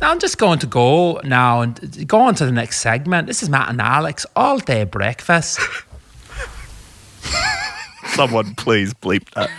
Now 0.01 0.11
I'm 0.11 0.19
just 0.19 0.37
going 0.37 0.59
to 0.59 0.67
go 0.67 1.21
now 1.23 1.61
and 1.61 2.07
go 2.07 2.19
on 2.19 2.35
to 2.35 2.45
the 2.45 2.51
next 2.51 2.81
segment. 2.81 3.27
This 3.27 3.41
is 3.41 3.49
Matt 3.49 3.69
and 3.69 3.79
Alex 3.79 4.25
all 4.35 4.59
day 4.59 4.83
breakfast. 4.83 5.59
Someone 8.07 8.55
please 8.55 8.93
bleep 8.93 9.29
that. 9.31 9.49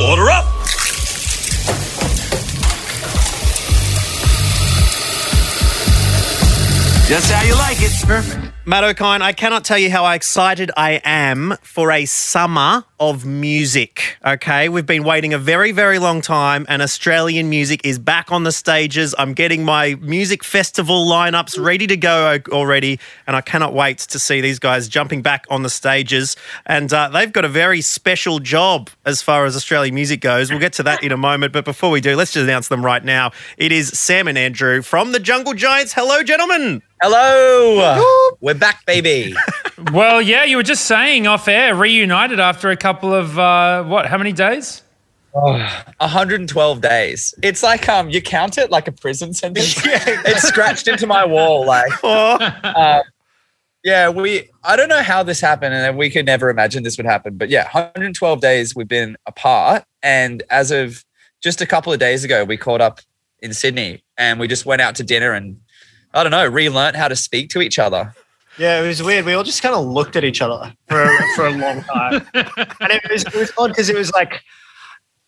Order 0.00 0.30
up. 0.30 0.44
Just 7.08 7.32
how 7.32 7.44
you 7.44 7.54
like 7.54 7.78
it. 7.80 7.92
Perfect. 8.06 8.52
Matt 8.64 8.84
Okine, 8.84 9.22
I 9.22 9.32
cannot 9.32 9.64
tell 9.64 9.78
you 9.78 9.90
how 9.90 10.06
excited 10.12 10.70
I 10.76 11.00
am 11.04 11.56
for 11.62 11.90
a 11.90 12.04
summer 12.04 12.84
of 13.10 13.26
music. 13.26 14.16
Okay, 14.24 14.68
we've 14.68 14.86
been 14.86 15.02
waiting 15.02 15.34
a 15.34 15.38
very, 15.38 15.72
very 15.72 15.98
long 15.98 16.20
time, 16.20 16.64
and 16.68 16.80
Australian 16.80 17.50
music 17.50 17.80
is 17.84 17.98
back 17.98 18.30
on 18.30 18.44
the 18.44 18.52
stages. 18.52 19.12
I'm 19.18 19.34
getting 19.34 19.64
my 19.64 19.96
music 19.96 20.44
festival 20.44 21.04
lineups 21.04 21.62
ready 21.62 21.88
to 21.88 21.96
go 21.96 22.38
already, 22.50 23.00
and 23.26 23.34
I 23.34 23.40
cannot 23.40 23.74
wait 23.74 23.98
to 23.98 24.20
see 24.20 24.40
these 24.40 24.60
guys 24.60 24.86
jumping 24.86 25.20
back 25.20 25.46
on 25.50 25.64
the 25.64 25.70
stages. 25.70 26.36
And 26.64 26.92
uh, 26.92 27.08
they've 27.08 27.32
got 27.32 27.44
a 27.44 27.48
very 27.48 27.80
special 27.80 28.38
job 28.38 28.88
as 29.04 29.20
far 29.20 29.46
as 29.46 29.56
Australian 29.56 29.96
music 29.96 30.20
goes. 30.20 30.50
We'll 30.50 30.60
get 30.60 30.74
to 30.74 30.84
that 30.84 31.02
in 31.02 31.10
a 31.10 31.16
moment, 31.16 31.52
but 31.52 31.64
before 31.64 31.90
we 31.90 32.00
do, 32.00 32.14
let's 32.14 32.32
just 32.32 32.44
announce 32.44 32.68
them 32.68 32.84
right 32.84 33.04
now. 33.04 33.32
It 33.56 33.72
is 33.72 33.88
Sam 33.88 34.28
and 34.28 34.38
Andrew 34.38 34.80
from 34.80 35.10
the 35.10 35.18
Jungle 35.18 35.54
Giants. 35.54 35.92
Hello, 35.92 36.22
gentlemen. 36.22 36.82
Hello. 37.02 37.80
We're 38.40 38.54
back, 38.54 38.86
baby. 38.86 39.34
well, 39.92 40.22
yeah, 40.22 40.44
you 40.44 40.56
were 40.56 40.62
just 40.62 40.84
saying 40.84 41.26
off 41.26 41.48
air, 41.48 41.74
reunited 41.74 42.38
after 42.38 42.70
a 42.70 42.76
couple 42.76 42.91
of 43.00 43.38
uh, 43.38 43.84
what? 43.84 44.06
How 44.06 44.18
many 44.18 44.32
days? 44.32 44.82
Oh, 45.34 45.52
112 45.98 46.80
days. 46.82 47.34
It's 47.42 47.62
like 47.62 47.88
um, 47.88 48.10
you 48.10 48.20
count 48.20 48.58
it 48.58 48.70
like 48.70 48.86
a 48.86 48.92
prison 48.92 49.32
sentence. 49.32 49.80
it's 49.84 50.42
scratched 50.42 50.88
into 50.88 51.06
my 51.06 51.24
wall. 51.24 51.64
Like, 51.64 51.90
uh, 52.04 53.02
yeah, 53.84 54.10
we. 54.10 54.50
I 54.62 54.76
don't 54.76 54.90
know 54.90 55.02
how 55.02 55.22
this 55.22 55.40
happened, 55.40 55.74
and 55.74 55.96
we 55.96 56.10
could 56.10 56.26
never 56.26 56.50
imagine 56.50 56.82
this 56.82 56.98
would 56.98 57.06
happen. 57.06 57.38
But 57.38 57.48
yeah, 57.48 57.64
112 57.64 58.40
days 58.40 58.76
we've 58.76 58.88
been 58.88 59.16
apart, 59.26 59.84
and 60.02 60.42
as 60.50 60.70
of 60.70 61.04
just 61.42 61.60
a 61.60 61.66
couple 61.66 61.92
of 61.92 61.98
days 61.98 62.24
ago, 62.24 62.44
we 62.44 62.56
caught 62.56 62.82
up 62.82 63.00
in 63.38 63.54
Sydney, 63.54 64.04
and 64.18 64.38
we 64.38 64.46
just 64.46 64.66
went 64.66 64.82
out 64.82 64.94
to 64.96 65.02
dinner 65.02 65.32
and 65.32 65.58
I 66.14 66.22
don't 66.22 66.32
know, 66.32 66.46
relearned 66.46 66.96
how 66.96 67.08
to 67.08 67.16
speak 67.16 67.48
to 67.50 67.62
each 67.62 67.78
other. 67.78 68.14
Yeah, 68.58 68.82
it 68.82 68.86
was 68.86 69.02
weird. 69.02 69.24
We 69.24 69.32
all 69.32 69.42
just 69.44 69.62
kind 69.62 69.74
of 69.74 69.84
looked 69.86 70.16
at 70.16 70.24
each 70.24 70.42
other 70.42 70.72
for 70.88 71.08
for 71.36 71.46
a 71.46 71.50
long 71.50 71.82
time, 71.84 72.26
and 72.34 72.90
it 72.92 73.02
was 73.10 73.24
it 73.24 73.34
was 73.34 73.52
odd 73.58 73.68
because 73.68 73.88
it 73.88 73.96
was 73.96 74.12
like 74.12 74.42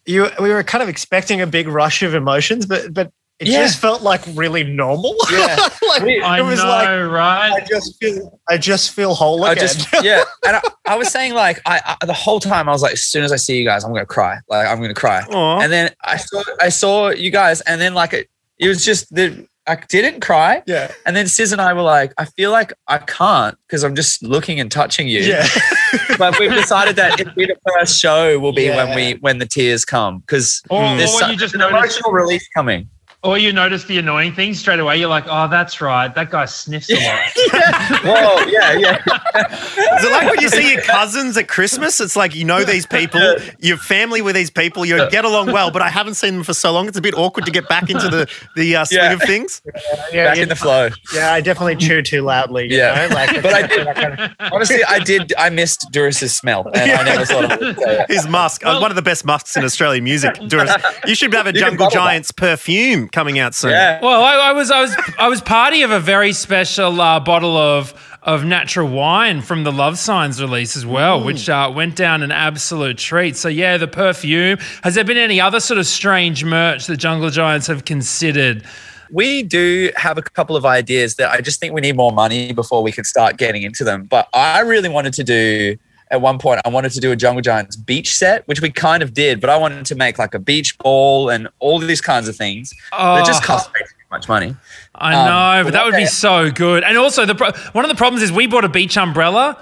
you 0.06 0.28
we 0.40 0.50
were 0.50 0.62
kind 0.62 0.82
of 0.82 0.88
expecting 0.88 1.40
a 1.40 1.46
big 1.46 1.66
rush 1.68 2.02
of 2.02 2.14
emotions, 2.14 2.66
but 2.66 2.92
but 2.92 3.10
it 3.40 3.48
Yeah. 3.48 3.62
just 3.64 3.80
felt 3.80 4.02
like 4.02 4.20
really 4.34 4.62
normal. 4.62 5.16
Yeah. 5.32 5.56
like 5.88 6.02
I 6.02 6.38
it 6.38 6.42
was 6.44 6.58
know, 6.62 6.68
like 6.68 6.88
right? 7.10 7.50
I 7.52 7.60
just 7.68 7.98
feel 7.98 8.38
I 8.48 8.58
just 8.58 8.90
feel 8.92 9.14
whole 9.14 9.42
I 9.44 9.52
again. 9.52 9.66
just 9.68 9.88
yeah, 10.04 10.22
and 10.46 10.56
I, 10.56 10.60
I 10.86 10.96
was 10.96 11.08
saying 11.10 11.32
like 11.34 11.60
I, 11.66 11.96
I 12.00 12.04
the 12.06 12.12
whole 12.12 12.38
time 12.40 12.68
I 12.68 12.72
was 12.72 12.82
like, 12.82 12.92
as 12.92 13.04
soon 13.06 13.24
as 13.24 13.32
I 13.32 13.36
see 13.36 13.58
you 13.58 13.64
guys, 13.64 13.82
I'm 13.84 13.92
gonna 13.92 14.04
cry. 14.06 14.36
Like 14.48 14.68
I'm 14.68 14.80
gonna 14.80 14.92
cry. 14.94 15.22
Aw. 15.32 15.60
And 15.60 15.72
then 15.72 15.90
I 16.04 16.18
saw 16.18 16.42
I 16.60 16.68
saw 16.68 17.08
you 17.08 17.30
guys, 17.30 17.62
and 17.62 17.80
then 17.80 17.94
like 17.94 18.12
it, 18.12 18.28
it 18.58 18.68
was 18.68 18.84
just 18.84 19.12
the 19.14 19.48
I 19.66 19.76
didn't 19.88 20.20
cry. 20.20 20.62
Yeah. 20.66 20.92
And 21.06 21.16
then 21.16 21.26
Sis 21.26 21.50
and 21.52 21.60
I 21.60 21.72
were 21.72 21.82
like, 21.82 22.12
I 22.18 22.26
feel 22.26 22.50
like 22.50 22.72
I 22.86 22.98
can't 22.98 23.56
because 23.66 23.82
I'm 23.82 23.94
just 23.94 24.22
looking 24.22 24.60
and 24.60 24.70
touching 24.70 25.08
you. 25.08 25.20
Yeah. 25.20 25.46
but 26.18 26.38
we've 26.38 26.52
decided 26.52 26.96
that 26.96 27.18
it'll 27.18 27.34
be 27.34 27.46
the 27.46 27.56
first 27.72 27.98
show 27.98 28.38
will 28.38 28.52
be 28.52 28.68
when 28.68 28.94
we 28.94 29.12
when 29.20 29.38
the 29.38 29.46
tears 29.46 29.84
come 29.84 30.18
because 30.18 30.60
Or- 30.68 30.82
or 30.84 30.96
there's 30.96 31.10
when 31.12 31.18
such 31.20 31.30
you 31.32 31.36
just 31.38 31.54
an 31.54 31.60
notice- 31.60 31.76
emotional 31.96 32.12
release 32.12 32.46
coming. 32.54 32.90
Or 33.24 33.38
you 33.38 33.52
notice 33.54 33.84
the 33.84 33.96
annoying 33.98 34.34
thing 34.34 34.52
straight 34.52 34.78
away. 34.80 34.98
You're 34.98 35.08
like, 35.08 35.24
oh, 35.26 35.48
that's 35.48 35.80
right. 35.80 36.14
That 36.14 36.30
guy 36.30 36.44
sniffs 36.44 36.90
a 36.90 36.94
lot. 36.94 37.02
yeah. 37.52 37.98
Whoa, 38.02 38.44
yeah, 38.46 38.72
yeah. 38.74 38.96
Is 39.98 40.04
it 40.04 40.12
like 40.12 40.28
when 40.30 40.40
you 40.40 40.48
see 40.50 40.72
your 40.74 40.82
cousins 40.82 41.36
at 41.38 41.48
Christmas? 41.48 42.00
It's 42.02 42.16
like 42.16 42.34
you 42.34 42.44
know 42.44 42.64
these 42.64 42.84
people, 42.86 43.20
you're 43.60 43.78
family 43.78 44.20
with 44.20 44.34
these 44.34 44.50
people, 44.50 44.84
you 44.84 45.08
get 45.10 45.24
along 45.24 45.52
well, 45.52 45.70
but 45.70 45.80
I 45.82 45.88
haven't 45.88 46.14
seen 46.14 46.34
them 46.34 46.44
for 46.44 46.52
so 46.54 46.70
long. 46.72 46.86
It's 46.86 46.98
a 46.98 47.02
bit 47.02 47.14
awkward 47.14 47.46
to 47.46 47.50
get 47.50 47.66
back 47.68 47.88
into 47.88 48.08
the 48.08 48.30
the 48.56 48.76
uh, 48.76 48.84
swing 48.84 49.00
Yeah. 49.02 49.12
of 49.12 49.22
things. 49.22 49.62
yeah, 50.12 50.26
Back 50.26 50.36
yeah, 50.36 50.42
in 50.42 50.48
the 50.50 50.56
flow. 50.56 50.90
yeah, 51.14 51.32
I 51.32 51.40
definitely 51.40 51.76
chew 51.76 52.02
too 52.02 52.20
loudly. 52.22 52.70
you 52.70 52.76
Yeah. 52.78 53.06
know, 53.08 53.14
like, 53.14 53.42
But 53.42 53.54
I 53.54 53.66
did 53.66 54.36
honestly 54.52 54.84
I 54.86 54.98
did 54.98 55.32
I 55.38 55.48
missed 55.50 55.86
Dooris's 55.92 56.34
smell 56.36 56.70
and 56.74 56.90
I 56.92 57.02
never 57.04 57.24
thought 57.24 57.50
I 57.52 57.56
would 57.56 57.78
say 57.78 58.00
it. 58.02 58.10
His 58.10 58.28
musk, 58.28 58.64
uh, 58.66 58.78
one 58.78 58.90
of 58.90 58.96
the 58.96 59.02
best 59.02 59.24
musks 59.24 59.56
in 59.56 59.64
Australian 59.64 60.04
music. 60.04 60.34
Dooris, 60.34 60.76
you 61.06 61.14
should 61.14 61.32
have 61.32 61.46
a 61.46 61.52
Jungle 61.52 61.86
bottle 61.86 62.02
that. 62.02 62.06
Giants 62.10 62.30
perfume 62.32 63.08
coming 63.14 63.38
out 63.38 63.54
soon. 63.54 63.70
Yeah. 63.70 64.00
Well, 64.02 64.22
I, 64.22 64.50
I 64.50 64.52
was, 64.52 64.70
I 64.70 64.80
was, 64.82 64.96
I 65.18 65.28
was 65.28 65.40
party 65.40 65.82
of 65.82 65.90
a 65.90 66.00
very 66.00 66.32
special 66.32 67.00
uh, 67.00 67.20
bottle 67.20 67.56
of 67.56 67.94
of 68.24 68.42
natural 68.42 68.88
wine 68.88 69.42
from 69.42 69.64
the 69.64 69.70
Love 69.72 69.98
Signs 69.98 70.40
release 70.40 70.76
as 70.76 70.86
well, 70.86 71.22
which 71.22 71.46
uh, 71.50 71.70
went 71.74 71.94
down 71.94 72.22
an 72.22 72.32
absolute 72.32 72.96
treat. 72.96 73.36
So 73.36 73.48
yeah, 73.48 73.76
the 73.76 73.86
perfume. 73.86 74.58
Has 74.82 74.94
there 74.94 75.04
been 75.04 75.18
any 75.18 75.42
other 75.42 75.60
sort 75.60 75.78
of 75.78 75.86
strange 75.86 76.42
merch 76.42 76.86
that 76.86 76.96
Jungle 76.96 77.28
Giants 77.28 77.66
have 77.66 77.84
considered? 77.84 78.64
We 79.10 79.42
do 79.42 79.90
have 79.96 80.16
a 80.16 80.22
couple 80.22 80.56
of 80.56 80.64
ideas 80.64 81.16
that 81.16 81.30
I 81.30 81.42
just 81.42 81.60
think 81.60 81.74
we 81.74 81.82
need 81.82 81.96
more 81.96 82.12
money 82.12 82.52
before 82.54 82.82
we 82.82 82.92
can 82.92 83.04
start 83.04 83.36
getting 83.36 83.62
into 83.62 83.84
them. 83.84 84.04
But 84.04 84.28
I 84.32 84.60
really 84.60 84.88
wanted 84.88 85.12
to 85.14 85.24
do 85.24 85.76
at 86.14 86.20
one 86.22 86.38
point 86.38 86.60
I 86.64 86.68
wanted 86.70 86.92
to 86.92 87.00
do 87.00 87.12
a 87.12 87.16
Jungle 87.16 87.42
Giants 87.42 87.76
beach 87.76 88.14
set, 88.14 88.46
which 88.48 88.60
we 88.60 88.70
kind 88.70 89.02
of 89.02 89.12
did, 89.12 89.40
but 89.40 89.50
I 89.50 89.56
wanted 89.56 89.84
to 89.86 89.94
make 89.94 90.18
like 90.18 90.32
a 90.34 90.38
beach 90.38 90.78
ball 90.78 91.28
and 91.28 91.48
all 91.58 91.78
these 91.78 92.00
kinds 92.00 92.28
of 92.28 92.36
things. 92.36 92.72
It 92.72 93.26
just 93.26 93.42
Oh. 93.42 93.46
cost 93.46 93.68
way 93.74 93.80
too 93.80 93.94
much 94.10 94.28
money. 94.28 94.54
I 94.94 95.14
Um, 95.14 95.26
know, 95.26 95.64
but 95.64 95.72
that 95.72 95.84
would 95.84 95.96
be 95.96 96.06
so 96.06 96.50
good. 96.50 96.84
And 96.84 96.96
also, 96.96 97.26
the 97.26 97.34
pro- 97.34 97.52
one 97.72 97.84
of 97.84 97.88
the 97.90 97.96
problems 97.96 98.22
is 98.22 98.30
we 98.32 98.46
bought 98.46 98.64
a 98.64 98.68
beach 98.68 98.96
umbrella, 98.96 99.56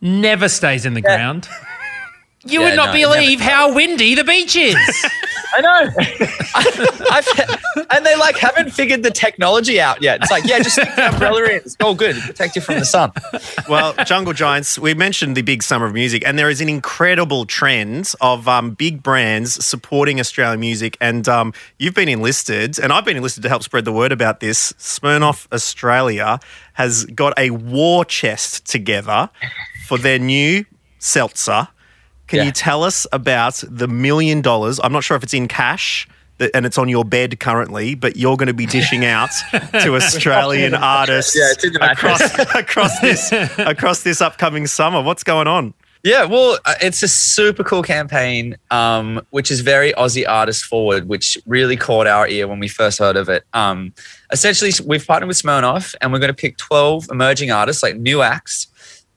never 0.00 0.48
stays 0.48 0.84
in 0.86 0.94
the 0.94 1.02
ground. 1.02 1.48
You 2.44 2.60
Yeah, 2.60 2.66
would 2.68 2.76
not 2.76 2.86
no, 2.86 2.92
believe 2.92 3.40
how 3.40 3.74
windy 3.74 4.14
the 4.14 4.22
beach 4.22 4.54
is. 4.54 4.76
I 5.56 5.60
know. 5.60 5.90
I've, 7.10 7.86
and 7.90 8.04
they 8.04 8.16
like 8.16 8.36
haven't 8.36 8.70
figured 8.70 9.02
the 9.02 9.10
technology 9.10 9.80
out 9.80 10.02
yet. 10.02 10.20
It's 10.22 10.30
like, 10.30 10.44
yeah, 10.44 10.58
just 10.58 10.76
stick 10.76 10.94
the 10.94 11.08
umbrella 11.08 11.44
in. 11.44 11.56
It's 11.56 11.76
all 11.80 11.94
good. 11.94 12.16
It'll 12.16 12.26
protect 12.26 12.56
you 12.56 12.62
from 12.62 12.78
the 12.78 12.84
sun. 12.84 13.12
well, 13.68 13.94
Jungle 14.04 14.32
Giants, 14.32 14.78
we 14.78 14.94
mentioned 14.94 15.36
the 15.36 15.42
big 15.42 15.62
summer 15.62 15.86
of 15.86 15.94
music, 15.94 16.22
and 16.26 16.38
there 16.38 16.50
is 16.50 16.60
an 16.60 16.68
incredible 16.68 17.46
trend 17.46 18.12
of 18.20 18.48
um, 18.48 18.72
big 18.72 19.02
brands 19.02 19.64
supporting 19.64 20.20
Australian 20.20 20.60
music. 20.60 20.96
And 21.00 21.28
um, 21.28 21.52
you've 21.78 21.94
been 21.94 22.08
enlisted, 22.08 22.78
and 22.78 22.92
I've 22.92 23.04
been 23.04 23.16
enlisted 23.16 23.42
to 23.44 23.48
help 23.48 23.62
spread 23.62 23.84
the 23.84 23.92
word 23.92 24.12
about 24.12 24.40
this. 24.40 24.72
Smirnoff 24.74 25.50
Australia 25.52 26.38
has 26.74 27.04
got 27.06 27.38
a 27.38 27.50
war 27.50 28.04
chest 28.04 28.66
together 28.66 29.30
for 29.86 29.98
their 29.98 30.18
new 30.18 30.64
seltzer. 30.98 31.68
Can 32.28 32.38
Yeah. 32.38 32.44
you 32.44 32.52
tell 32.52 32.84
us 32.84 33.06
about 33.12 33.62
the 33.68 33.88
million 33.88 34.40
dollars? 34.42 34.78
I'm 34.82 34.92
not 34.92 35.02
sure 35.04 35.16
if 35.16 35.22
it's 35.22 35.34
in 35.34 35.48
cash. 35.48 36.06
that- 36.38 36.52
And 36.54 36.64
it's 36.64 36.78
on 36.78 36.88
your 36.88 37.04
bed 37.04 37.40
currently, 37.40 37.96
but 37.96 38.16
you're 38.16 38.36
going 38.36 38.46
to 38.46 38.54
be 38.54 38.64
dishing 38.66 39.04
out 39.04 39.30
to 39.82 39.96
Australian 39.96 40.72
artists 40.72 41.34
Yeah, 41.34 41.50
it's 41.50 41.64
in 41.64 41.72
the 41.72 41.90
across, 41.90 42.20
across 42.54 43.00
this 43.00 43.32
across 43.58 44.02
this 44.04 44.20
upcoming 44.20 44.68
summer. 44.68 45.02
What's 45.02 45.24
going 45.24 45.48
on? 45.48 45.74
Yeah, 46.04 46.26
well, 46.26 46.60
uh, 46.64 46.74
it's 46.80 47.02
a 47.02 47.08
super 47.08 47.64
cool 47.64 47.82
campaign, 47.82 48.56
um, 48.70 49.20
which 49.30 49.50
is 49.50 49.62
very 49.62 49.92
Aussie 49.94 50.24
artist 50.28 50.64
forward, 50.66 51.08
which 51.08 51.36
really 51.44 51.76
caught 51.76 52.06
our 52.06 52.28
ear 52.28 52.46
when 52.46 52.60
we 52.60 52.68
first 52.68 53.00
heard 53.00 53.16
of 53.16 53.28
it. 53.28 53.42
Um, 53.52 53.92
essentially, 54.30 54.70
we've 54.86 55.04
partnered 55.04 55.26
with 55.26 55.42
Smirnoff, 55.42 55.96
and 56.00 56.12
we're 56.12 56.20
going 56.20 56.28
to 56.32 56.40
pick 56.40 56.56
12 56.58 57.08
emerging 57.10 57.50
artists, 57.50 57.82
like 57.82 57.96
new 57.96 58.22
acts. 58.22 58.68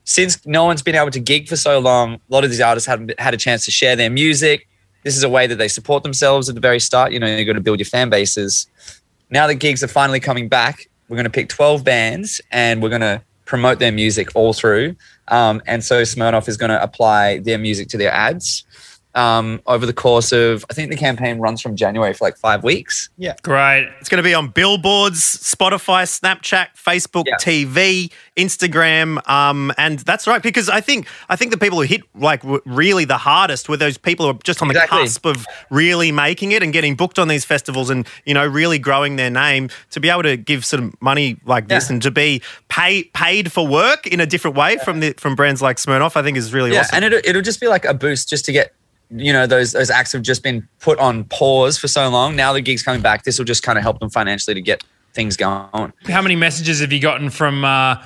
Since 0.04 0.46
no 0.46 0.66
one's 0.66 0.82
been 0.82 0.96
able 0.96 1.12
to 1.12 1.20
gig 1.20 1.48
for 1.48 1.56
so 1.56 1.80
long, 1.80 2.16
a 2.16 2.20
lot 2.30 2.44
of 2.44 2.50
these 2.50 2.62
artists 2.62 2.88
haven't 2.88 3.18
had 3.20 3.34
a 3.34 3.38
chance 3.38 3.66
to 3.66 3.72
share 3.72 3.96
their 3.96 4.10
music. 4.10 4.68
This 5.04 5.16
is 5.16 5.24
a 5.24 5.30
way 5.30 5.48
that 5.48 5.56
they 5.56 5.68
support 5.68 6.04
themselves 6.04 6.50
at 6.50 6.56
the 6.56 6.62
very 6.62 6.80
start. 6.80 7.12
You 7.12 7.20
know, 7.20 7.28
you're 7.28 7.46
going 7.46 7.56
to 7.56 7.62
build 7.62 7.80
your 7.80 7.86
fan 7.86 8.10
bases. 8.10 8.68
Now 9.30 9.48
that 9.48 9.56
gigs 9.56 9.84
are 9.84 9.88
finally 9.88 10.20
coming 10.20 10.48
back, 10.48 10.90
we're 11.08 11.18
going 11.18 11.26
to 11.26 11.32
pick 11.32 11.50
12 11.50 11.84
bands 11.84 12.42
and 12.52 12.82
we're 12.82 12.90
going 12.90 13.02
to 13.02 13.22
promote 13.46 13.80
their 13.80 13.92
music 13.92 14.30
all 14.36 14.54
through. 14.54 14.96
Um, 15.28 15.62
and 15.66 15.84
so 15.84 16.02
Smirnoff 16.04 16.48
is 16.48 16.58
going 16.58 16.70
to 16.70 16.82
apply 16.82 17.40
their 17.40 17.58
music 17.58 17.90
to 17.90 17.98
their 17.98 18.12
ads 18.12 18.64
um, 19.16 19.62
over 19.68 19.86
the 19.86 19.94
course 19.94 20.32
of, 20.32 20.66
I 20.70 20.74
think 20.74 20.90
the 20.90 20.98
campaign 20.98 21.40
runs 21.40 21.62
from 21.62 21.76
January 21.76 22.14
for 22.14 22.24
like 22.26 22.38
five 22.38 22.64
weeks. 22.64 23.10
Yeah. 23.18 23.36
Great. 23.44 23.90
It's 24.00 24.10
going 24.10 24.18
to 24.18 24.28
be 24.28 24.34
on 24.34 24.48
billboards, 24.50 25.20
Spotify, 25.20 26.04
Snapchat, 26.04 26.68
Facebook 26.78 27.26
TV, 27.42 28.12
Instagram, 28.38 29.28
um, 29.30 29.72
and 29.78 30.00
that's 30.00 30.28
right 30.28 30.42
because 30.42 30.70
I 30.70 30.82
think 30.82 31.08
I 31.30 31.36
think 31.36 31.52
the 31.52 31.58
people 31.58 31.78
who 31.80 31.84
hit 31.88 32.02
like 32.16 32.42
really 32.66 33.06
the 33.06 33.18
hardest 33.18 33.70
were 33.70 33.78
those 33.78 33.98
people 33.98 34.26
who 34.26 34.32
are 34.32 34.40
just 34.44 34.62
on 34.62 34.68
the 34.68 34.74
Exactly. 34.74 35.00
cusp 35.04 35.26
of 35.26 35.46
really 35.70 36.12
making 36.12 36.52
it 36.54 36.64
and 36.64 36.72
getting 36.74 36.96
booked 36.96 37.20
on 37.20 37.28
these 37.28 37.46
festivals 37.46 37.90
and 37.90 38.08
you 38.26 38.34
know 38.34 38.46
really 38.46 38.80
growing 38.80 39.16
their 39.16 39.30
name 39.30 39.70
to 39.92 40.00
be 40.00 40.10
able 40.10 40.24
to 40.24 40.38
give 40.38 40.66
some 40.66 40.94
money 41.02 41.38
like 41.46 41.68
this 41.68 41.90
Yeah. 41.90 41.94
and 41.94 42.02
to 42.04 42.12
be 42.12 42.42
pay, 42.70 43.04
paid 43.14 43.52
for 43.52 43.68
work 43.68 44.08
in 44.08 44.20
a 44.20 44.26
different 44.26 44.56
way 44.58 44.78
from 44.84 45.00
the 45.02 45.14
from 45.18 45.36
brands 45.36 45.62
like 45.62 45.78
Smirnoff, 45.78 46.16
I 46.16 46.24
think 46.24 46.38
is 46.38 46.54
really 46.54 46.72
yeah, 46.74 46.80
awesome. 46.82 46.96
and 46.96 47.06
it'll, 47.06 47.20
it'll 47.24 47.42
just 47.42 47.60
be 47.60 47.68
like 47.68 47.86
a 47.86 47.94
boost 47.94 48.30
just 48.30 48.46
to 48.46 48.52
get, 48.52 48.74
you 49.12 49.34
know, 49.34 49.46
those 49.46 49.74
those 49.74 49.90
acts 49.90 50.12
have 50.14 50.22
just 50.22 50.44
been 50.44 50.68
put 50.80 50.98
on 51.00 51.26
pause 51.26 51.78
for 51.78 51.88
so 51.88 52.10
long. 52.10 52.36
Now 52.36 52.54
the 52.54 52.62
gig's 52.62 52.84
coming 52.84 53.02
back. 53.02 53.24
This 53.24 53.38
will 53.38 53.46
just 53.46 53.64
kind 53.64 53.78
of 53.78 53.84
help 53.84 54.00
them 54.00 54.10
financially 54.10 54.54
to 54.54 54.62
get 54.62 54.84
things 55.14 55.38
going. 55.38 55.94
How 56.08 56.22
many 56.22 56.36
messages 56.36 56.80
have 56.80 56.92
you 56.92 57.00
gotten 57.00 57.30
from, 57.30 57.66
uh, 57.66 58.04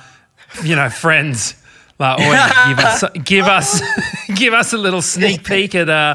you 0.64 0.76
know, 0.76 0.88
friends? 0.90 1.54
Like, 1.98 2.20
"Oi, 2.20 2.36
give 2.68 2.78
us, 2.78 3.04
give 3.24 3.46
us, 3.46 3.82
give 4.34 4.52
us 4.52 4.72
a 4.74 4.76
little 4.76 5.00
sneak 5.00 5.44
peek 5.44 5.74
at 5.74 5.88
uh, 5.88 6.12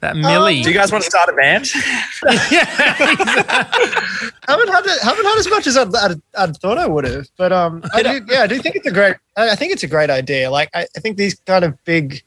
that 0.00 0.16
Millie. 0.16 0.62
Do 0.62 0.70
you 0.70 0.74
guys 0.74 0.90
want 0.90 1.04
to 1.04 1.10
start 1.10 1.28
a 1.28 1.32
band? 1.32 1.68
haven't 4.48 4.68
had 4.68 4.84
it, 4.84 5.00
haven't 5.00 5.24
had 5.24 5.38
as 5.38 5.48
much 5.48 5.68
as 5.68 5.76
I'd, 5.76 5.94
I'd, 5.94 6.20
I'd 6.36 6.56
thought 6.56 6.76
I 6.76 6.88
would 6.88 7.04
have, 7.04 7.28
but 7.36 7.52
um, 7.52 7.84
I 7.94 8.02
do, 8.02 8.20
yeah, 8.28 8.42
I 8.42 8.46
do 8.48 8.58
think 8.58 8.74
it's 8.74 8.86
a 8.86 8.90
great. 8.90 9.14
I 9.36 9.50
I 9.50 9.54
think 9.54 9.72
it's 9.72 9.84
a 9.84 9.88
great 9.88 10.10
idea. 10.10 10.50
Like, 10.50 10.70
I, 10.74 10.88
I 10.96 11.00
think 11.00 11.16
these 11.16 11.36
kind 11.46 11.64
of 11.64 11.78
big, 11.84 12.20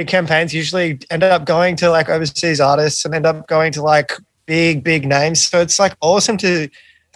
big 0.00 0.08
campaigns 0.08 0.54
usually 0.54 0.98
end 1.10 1.22
up 1.22 1.44
going 1.44 1.76
to 1.76 1.90
like 1.90 2.08
overseas 2.08 2.58
artists 2.60 3.04
and 3.04 3.14
end 3.14 3.26
up 3.26 3.46
going 3.48 3.70
to 3.72 3.82
like 3.82 4.12
big, 4.46 4.82
big 4.82 5.06
names. 5.06 5.44
So 5.46 5.60
it's 5.60 5.78
like 5.78 5.94
awesome 6.00 6.38
to. 6.38 6.70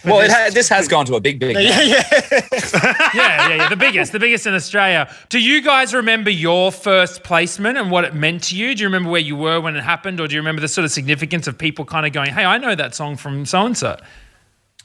Well, 0.05 0.21
it 0.21 0.25
this- 0.25 0.33
ha- 0.35 0.51
this 0.53 0.69
has 0.69 0.87
gone 0.87 1.07
to 1.07 1.15
a 1.15 1.21
big, 1.21 1.41
big. 1.41 1.57
Yeah, 1.59 1.81
yeah. 1.81 2.03
yeah, 2.13 3.09
yeah, 3.15 3.49
yeah. 3.55 3.69
The 3.71 3.77
biggest, 3.77 4.13
the 4.13 4.19
biggest 4.19 4.47
in 4.47 4.53
Australia. 4.53 5.11
Do 5.31 5.41
you 5.41 5.63
guys 5.63 5.95
remember 5.95 6.29
your 6.29 6.71
first 6.71 7.25
placement 7.25 7.79
and 7.79 7.91
what 7.91 8.05
it 8.05 8.15
meant 8.15 8.43
to 8.45 8.57
you? 8.57 8.75
Do 8.75 8.83
you 8.83 8.89
remember 8.89 9.09
where 9.09 9.23
you 9.23 9.35
were 9.35 9.63
when 9.63 9.77
it 9.77 9.83
happened, 9.83 10.21
or 10.21 10.29
do 10.29 10.35
you 10.35 10.41
remember 10.41 10.61
the 10.61 10.69
sort 10.69 10.85
of 10.85 10.93
significance 10.93 11.47
of 11.47 11.57
people 11.57 11.87
kind 11.87 12.05
of 12.05 12.13
going, 12.13 12.35
"Hey, 12.35 12.45
I 12.45 12.59
know 12.59 12.75
that 12.75 12.95
song 12.95 13.17
from 13.17 13.47
so 13.47 13.65
and 13.65 13.79
so"? 13.79 13.97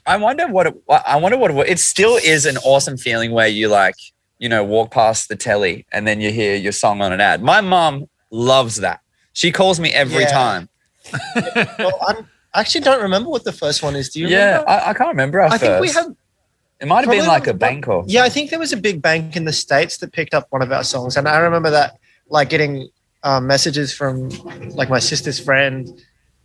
I 0.06 0.16
wonder 0.16 0.48
what 0.48 0.68
it, 0.68 0.76
I 0.90 1.18
wonder 1.18 1.38
what 1.38 1.52
it, 1.52 1.70
it 1.70 1.80
still 1.80 2.16
is 2.16 2.46
an 2.46 2.56
awesome 2.60 2.96
feeling 2.96 3.32
where 3.32 3.48
you 3.50 3.68
like 3.68 3.96
you 4.40 4.50
know 4.50 4.64
walk 4.64 4.92
past 4.92 5.30
the 5.30 5.36
telly 5.36 5.86
and 5.92 6.08
then 6.08 6.20
you 6.22 6.32
hear 6.32 6.56
your 6.56 6.72
song 6.72 7.02
on 7.02 7.12
an 7.14 7.22
ad. 7.22 7.44
My 7.44 7.62
mom 7.62 8.06
loves 8.32 8.78
that. 8.78 9.02
She 9.34 9.52
calls 9.52 9.80
me 9.80 9.92
every 9.92 10.24
Yeah. 10.24 10.32
time. 10.32 10.70
well, 11.80 12.00
I'm, 12.08 12.28
I 12.54 12.62
actually 12.62 12.82
don't 12.82 13.02
remember 13.02 13.30
what 13.30 13.44
the 13.44 13.52
first 13.52 13.84
one 13.84 13.96
is. 13.96 14.10
Do 14.10 14.20
you 14.20 14.28
Yeah, 14.28 14.58
remember? 14.58 14.70
I, 14.70 14.90
I 14.90 14.94
can't 14.94 15.10
remember. 15.10 15.42
Our 15.42 15.48
I 15.52 15.58
think 15.58 15.80
we 15.80 15.88
first. 15.88 15.98
have. 16.00 16.08
It 16.82 16.88
might 16.88 17.02
have 17.06 17.12
been 17.12 17.28
like 17.28 17.48
a 17.48 17.54
bank 17.54 17.88
or 17.90 18.06
Yeah, 18.08 18.24
I 18.24 18.30
think 18.30 18.50
there 18.50 18.60
was 18.60 18.72
a 18.72 18.78
big 18.78 19.02
bank 19.02 19.36
in 19.36 19.44
the 19.46 19.52
states 19.54 19.98
that 19.98 20.14
picked 20.14 20.34
up 20.34 20.48
one 20.50 20.62
of 20.62 20.72
our 20.72 20.84
songs, 20.84 21.18
and 21.18 21.28
I 21.28 21.38
remember 21.40 21.70
that 21.72 21.98
like 22.30 22.50
getting 22.50 22.90
um, 23.24 23.48
messages 23.48 23.94
from 23.94 24.30
like 24.76 24.90
my 24.90 25.00
sister's 25.00 25.40
friend 25.40 25.90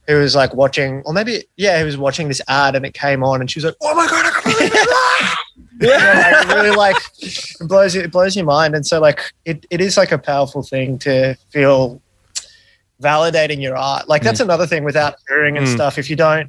who 0.09 0.17
was 0.19 0.35
like 0.35 0.53
watching, 0.55 1.03
or 1.07 1.13
maybe 1.13 1.45
yeah, 1.57 1.79
who 1.79 1.85
was 1.85 1.97
watching 1.97 2.29
this 2.29 2.41
ad, 2.49 2.75
and 2.75 2.85
it 2.85 2.95
came 2.95 3.23
on, 3.23 3.41
and 3.41 3.51
she 3.51 3.59
was 3.59 3.65
like, 3.67 3.77
"Oh 3.81 3.95
my 3.95 4.07
god, 4.09 4.27
I 4.27 4.31
can't 4.41 4.59
believe 4.59 4.73
it!" 5.81 5.89
yeah, 5.89 6.43
like, 6.45 6.55
really 6.55 6.77
like 6.77 6.97
it 7.21 7.69
blows 7.69 7.95
you, 7.95 8.03
it 8.03 8.13
blows 8.13 8.37
your 8.37 8.45
mind, 8.45 8.75
and 8.75 8.87
so 8.87 9.01
like 9.01 9.21
it, 9.45 9.67
it 9.71 9.81
is 9.81 9.97
like 9.97 10.13
a 10.13 10.19
powerful 10.19 10.63
thing 10.63 10.99
to 11.01 11.35
feel 11.51 12.01
validating 13.03 13.61
your 13.61 13.77
art. 13.77 14.09
Like 14.09 14.23
that's 14.23 14.41
another 14.41 14.67
thing 14.67 14.85
without 14.85 15.15
touring 15.29 15.57
and 15.57 15.67
Mm. 15.67 15.75
stuff. 15.75 15.99
If 15.99 16.09
you 16.09 16.17
don't 16.17 16.49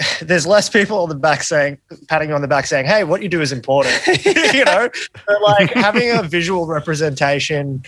there's 0.22 0.46
less 0.46 0.68
people 0.68 0.98
on 0.98 1.08
the 1.08 1.14
back 1.14 1.42
saying, 1.42 1.78
patting 2.08 2.30
you 2.30 2.34
on 2.34 2.40
the 2.40 2.48
back 2.48 2.66
saying, 2.66 2.86
"Hey, 2.86 3.04
what 3.04 3.22
you 3.22 3.28
do 3.28 3.40
is 3.42 3.52
important," 3.52 3.94
you 4.24 4.64
know. 4.64 4.88
But 5.26 5.42
like 5.42 5.70
having 5.74 6.10
a 6.10 6.22
visual 6.22 6.66
representation 6.66 7.82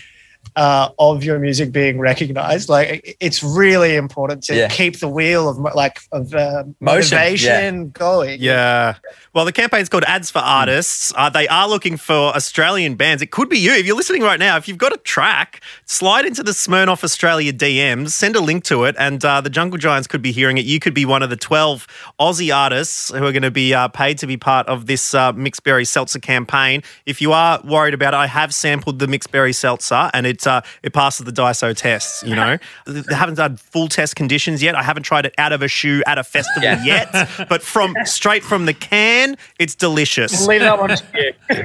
uh, 0.55 0.89
of 0.99 1.23
your 1.23 1.39
music 1.39 1.71
being 1.71 1.97
recognized, 1.99 2.69
like 2.69 3.17
it's 3.19 3.41
really 3.43 3.95
important 3.95 4.43
to 4.43 4.55
Yeah. 4.55 4.67
keep 4.67 4.99
the 4.99 5.07
wheel 5.07 5.49
of 5.49 5.57
like 5.57 5.99
of 6.11 6.33
uh, 6.33 6.63
Motion, 6.79 7.17
motivation 7.17 7.89
going. 7.89 8.37
Yeah. 8.39 8.95
Well, 9.33 9.45
the 9.45 9.51
campaign's 9.51 9.89
called 9.89 10.03
Ads 10.03 10.29
for 10.29 10.39
Artists. 10.39 11.11
Uh, 11.15 11.27
they 11.29 11.47
are 11.47 11.67
looking 11.67 11.97
for 11.97 12.13
Australian 12.35 12.93
bands. 12.95 13.23
It 13.23 13.31
could 13.31 13.49
be 13.49 13.57
you. 13.57 13.73
If 13.73 13.87
you're 13.87 13.95
listening 13.95 14.21
right 14.21 14.37
now, 14.39 14.57
if 14.57 14.67
you've 14.67 14.77
got 14.77 14.93
a 14.93 14.97
track, 14.97 15.61
slide 15.85 16.25
into 16.25 16.43
the 16.43 16.51
Smirnoff 16.51 17.03
Australia 17.03 17.51
DMs, 17.51 18.09
send 18.11 18.35
a 18.35 18.39
link 18.39 18.63
to 18.65 18.83
it, 18.83 18.95
and 18.99 19.25
uh, 19.25 19.41
the 19.41 19.49
Jungle 19.49 19.79
Giants 19.79 20.07
could 20.07 20.21
be 20.21 20.31
hearing 20.31 20.59
it. 20.59 20.65
You 20.65 20.79
could 20.79 20.93
be 20.93 21.05
one 21.05 21.23
of 21.23 21.31
the 21.31 21.35
12 21.35 21.87
Aussie 22.19 22.55
artists 22.55 23.09
who 23.09 23.25
are 23.25 23.31
going 23.31 23.41
to 23.41 23.49
be 23.49 23.73
uh, 23.73 23.87
paid 23.87 24.19
to 24.19 24.27
be 24.27 24.37
part 24.37 24.67
of 24.67 24.85
this 24.85 25.15
uh, 25.15 25.33
Mixed 25.33 25.63
Berry 25.63 25.85
Seltzer 25.85 26.19
campaign. 26.19 26.83
If 27.07 27.19
you 27.19 27.31
are 27.33 27.59
worried 27.63 27.95
about 27.95 28.13
it, 28.13 28.17
I 28.17 28.27
have 28.27 28.53
sampled 28.53 28.99
the 28.99 29.07
Mixed 29.07 29.31
Berry 29.31 29.53
Seltzer, 29.53 30.11
and 30.13 30.27
it, 30.27 30.32
uh, 30.47 30.61
it 30.81 30.93
passes 30.93 31.25
the 31.25 31.31
DISO 31.31 31.75
tests, 31.75 32.23
you 32.23 32.35
know. 32.35 32.57
they 32.85 33.15
haven't 33.15 33.35
done 33.35 33.57
full 33.57 33.87
test 33.87 34.15
conditions 34.15 34.61
yet. 34.63 34.75
I 34.75 34.83
haven't 34.83 35.03
tried 35.03 35.25
it 35.25 35.33
out 35.37 35.53
of 35.53 35.61
a 35.61 35.67
shoe 35.67 36.01
at 36.07 36.17
a 36.17 36.23
festival 36.23 36.63
Yeah. 36.63 36.83
yet, 36.83 37.29
but 37.49 37.61
from 37.61 37.95
straight 38.05 38.43
from 38.43 38.65
the 38.65 38.73
can, 38.73 39.35
it's 39.59 39.75
delicious. 39.75 40.45
Leave 40.47 40.61
that 40.61 40.79
one 40.79 40.89
to 40.89 41.03
you. 41.13 41.31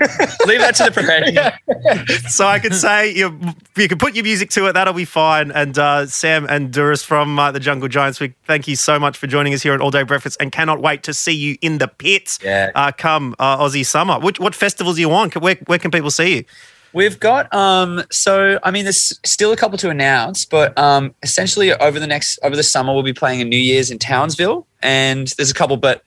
Leave 0.46 0.60
that 0.60 0.74
to 0.76 0.84
the 0.84 0.90
professional. 0.92 2.28
so 2.30 2.46
I 2.46 2.58
could 2.58 2.74
say 2.74 3.12
you 3.12 3.38
you 3.76 3.88
can 3.88 3.98
put 3.98 4.14
your 4.14 4.24
music 4.24 4.50
to 4.50 4.66
it. 4.66 4.72
That'll 4.72 4.92
be 4.94 5.04
fine. 5.04 5.50
And 5.52 5.78
uh, 5.78 6.06
Sam 6.06 6.46
and 6.48 6.72
Dooris 6.72 7.04
from 7.04 7.38
uh, 7.38 7.52
the 7.52 7.60
Jungle 7.60 7.88
Giants, 7.88 8.20
we 8.20 8.34
thank 8.46 8.68
you 8.68 8.76
so 8.76 8.98
much 8.98 9.16
for 9.16 9.26
joining 9.26 9.54
us 9.54 9.62
here 9.62 9.72
on 9.72 9.80
All 9.80 9.90
Day 9.90 10.02
Breakfast, 10.02 10.36
and 10.40 10.50
cannot 10.52 10.80
wait 10.82 11.02
to 11.04 11.14
see 11.14 11.32
you 11.32 11.56
in 11.62 11.78
the 11.78 11.88
pits. 11.88 12.38
Yeah. 12.42 12.70
Uh, 12.74 12.92
come 12.92 13.34
uh, 13.38 13.58
Aussie 13.58 13.84
summer. 13.86 14.18
Which, 14.18 14.40
what 14.40 14.54
festivals 14.54 14.96
do 14.96 15.00
you 15.02 15.08
want? 15.08 15.36
Where 15.36 15.56
where 15.66 15.78
can 15.78 15.90
people 15.90 16.10
see 16.10 16.36
you? 16.36 16.44
We've 16.92 17.18
got 17.20 17.52
um 17.54 18.02
so 18.10 18.58
I 18.62 18.70
mean 18.70 18.84
there's 18.84 19.18
still 19.24 19.52
a 19.52 19.56
couple 19.56 19.78
to 19.78 19.90
announce, 19.90 20.44
but 20.44 20.76
um 20.78 21.14
essentially 21.22 21.72
over 21.72 22.00
the 22.00 22.06
next 22.06 22.38
over 22.42 22.56
the 22.56 22.62
summer 22.62 22.92
we'll 22.92 23.02
be 23.02 23.12
playing 23.12 23.40
a 23.40 23.44
New 23.44 23.58
Year's 23.58 23.90
in 23.90 23.98
Townsville 23.98 24.66
and 24.82 25.28
there's 25.36 25.50
a 25.50 25.54
couple 25.54 25.76
but 25.76 26.02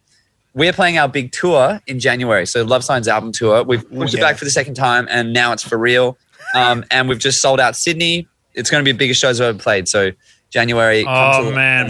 we're 0.53 0.73
playing 0.73 0.97
our 0.97 1.07
big 1.07 1.31
tour 1.31 1.79
in 1.87 1.99
January. 1.99 2.45
So 2.45 2.63
Love 2.63 2.83
Signs 2.83 3.07
album 3.07 3.31
tour. 3.31 3.63
We've 3.63 3.89
pushed 3.89 4.13
it 4.13 4.17
yeah. 4.17 4.23
back 4.23 4.37
for 4.37 4.45
the 4.45 4.51
second 4.51 4.73
time 4.73 5.07
and 5.09 5.33
now 5.33 5.53
it's 5.53 5.63
for 5.63 5.77
real. 5.77 6.17
Um, 6.55 6.83
and 6.91 7.07
we've 7.07 7.19
just 7.19 7.41
sold 7.41 7.59
out 7.59 7.75
Sydney. 7.75 8.27
It's 8.53 8.69
going 8.69 8.83
to 8.83 8.85
be 8.85 8.91
the 8.91 8.97
biggest 8.97 9.21
shows 9.21 9.39
I've 9.39 9.47
ever 9.47 9.57
played. 9.57 9.87
So 9.87 10.11
January. 10.49 11.05
Oh, 11.07 11.51
man. 11.51 11.89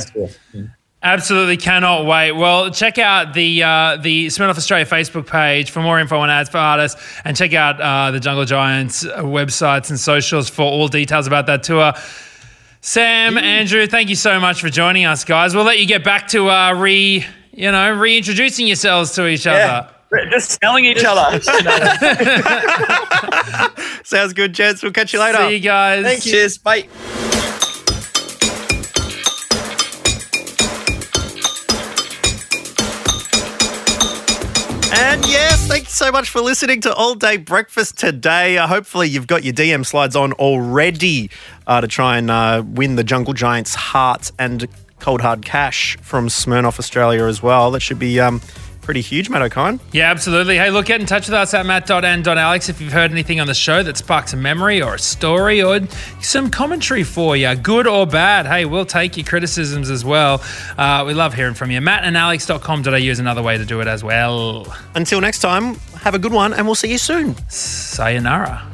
Tour. 1.01 1.09
Absolutely 1.09 1.57
cannot 1.57 2.05
wait. 2.05 2.31
Well, 2.31 2.71
check 2.71 2.97
out 2.97 3.33
the 3.33 3.63
uh, 3.63 3.97
the 3.97 4.27
Smirnoff 4.27 4.57
Australia 4.57 4.85
Facebook 4.85 5.27
page 5.27 5.71
for 5.71 5.81
more 5.81 5.99
info 5.99 6.19
on 6.19 6.29
ads 6.29 6.49
for 6.49 6.57
artists, 6.57 7.01
and 7.25 7.35
check 7.35 7.53
out 7.53 7.79
uh, 7.81 8.11
the 8.11 8.19
Jungle 8.19 8.45
Giants 8.45 9.05
uh, 9.05 9.21
websites 9.23 9.89
and 9.89 9.99
socials 9.99 10.49
for 10.49 10.63
all 10.63 10.87
details 10.87 11.27
about 11.27 11.47
that 11.47 11.63
tour. 11.63 11.93
Sam, 12.81 13.37
Andrew, 13.37 13.85
thank 13.85 14.09
you 14.09 14.15
so 14.15 14.39
much 14.39 14.59
for 14.59 14.69
joining 14.69 15.05
us, 15.05 15.23
guys. 15.23 15.55
We'll 15.55 15.65
let 15.65 15.79
you 15.79 15.85
get 15.85 16.03
back 16.03 16.27
to 16.29 16.49
uh, 16.49 16.73
re 16.73 17.25
you 17.51 17.71
know 17.71 17.93
reintroducing 17.93 18.67
yourselves 18.67 19.11
to 19.13 19.27
each 19.27 19.47
other. 19.47 19.89
Just 20.29 20.59
telling 20.59 20.85
each 20.85 21.03
other. 21.05 21.41
Sounds 24.03 24.33
good, 24.33 24.53
gents. 24.53 24.83
We'll 24.83 24.91
catch 24.91 25.13
you 25.13 25.19
later. 25.19 25.37
See 25.37 25.55
you 25.55 25.59
guys. 25.59 26.03
Thank 26.03 26.25
you. 26.25 26.31
Cheers. 26.33 26.57
Bye. 26.57 27.40
And 35.71 35.77
yes, 35.77 35.88
thank 35.88 35.88
you 35.88 36.05
so 36.07 36.12
much 36.12 36.29
for 36.29 36.41
listening 36.41 36.81
to 36.81 36.93
All 36.93 37.15
Day 37.15 37.38
Breakfast 37.38 37.97
today. 37.97 38.57
Uh, 38.57 38.67
hopefully, 38.67 39.07
you've 39.07 39.27
got 39.27 39.43
your 39.43 39.53
DM 39.53 39.86
slides 39.86 40.15
on 40.17 40.34
already 40.34 41.29
uh, 41.65 41.79
to 41.79 41.88
try 41.88 42.17
and 42.17 42.29
uh, 42.29 42.62
win 42.65 42.95
the 42.95 43.03
Jungle 43.03 43.34
Giants 43.34 43.73
heart 43.75 44.31
and 44.38 44.67
cold 44.99 45.21
hard 45.21 45.45
cash 45.45 45.97
from 46.01 46.27
Smirnoff 46.27 46.77
Australia 46.77 47.23
as 47.23 47.41
well. 47.41 47.71
That 47.71 47.79
should 47.81 47.99
be 47.99 48.19
um, 48.19 48.41
pretty 48.81 49.01
huge, 49.01 49.29
Matt 49.29 49.49
Okine. 49.49 49.79
Yeah, 49.91 50.11
absolutely. 50.11 50.57
Hey, 50.57 50.69
look, 50.69 50.87
get 50.87 50.99
in 50.99 51.07
touch 51.07 51.27
with 51.27 51.33
us 51.33 51.53
at 51.53 51.65
matt.and.alex 51.65 52.69
if 52.69 52.81
you've 52.81 52.93
heard 52.93 53.11
anything 53.11 53.39
on 53.39 53.47
the 53.47 53.53
show 53.53 53.83
that 53.83 53.97
sparks 53.97 54.33
a 54.33 54.37
memory 54.37 54.81
or 54.81 54.95
a 54.95 54.99
story 54.99 55.61
or 55.61 55.79
some 56.21 56.49
commentary 56.49 57.03
for 57.03 57.35
you, 57.37 57.53
good 57.55 57.87
or 57.87 58.05
bad. 58.05 58.45
Hey, 58.45 58.65
we'll 58.65 58.85
take 58.85 59.17
your 59.17 59.25
criticisms 59.25 59.89
as 59.89 60.03
well. 60.03 60.41
Uh, 60.77 61.03
we 61.05 61.13
love 61.13 61.33
hearing 61.33 61.53
from 61.53 61.71
you. 61.71 61.79
mattandalex.com.au 61.79 62.93
is 62.95 63.19
another 63.19 63.43
way 63.43 63.57
to 63.57 63.65
do 63.65 63.81
it 63.81 63.87
as 63.87 64.03
well. 64.03 64.65
Until 64.95 65.21
next 65.21 65.39
time, 65.39 65.75
have 66.01 66.15
a 66.15 66.19
good 66.19 66.33
one, 66.33 66.53
and 66.53 66.65
we'll 66.65 66.75
see 66.75 66.91
you 66.91 66.97
soon. 66.97 67.35
Sayonara. 67.49 68.67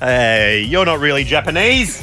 Hey, 0.00 0.62
you're 0.62 0.86
not 0.86 0.98
really 0.98 1.24
Japanese. 1.24 2.02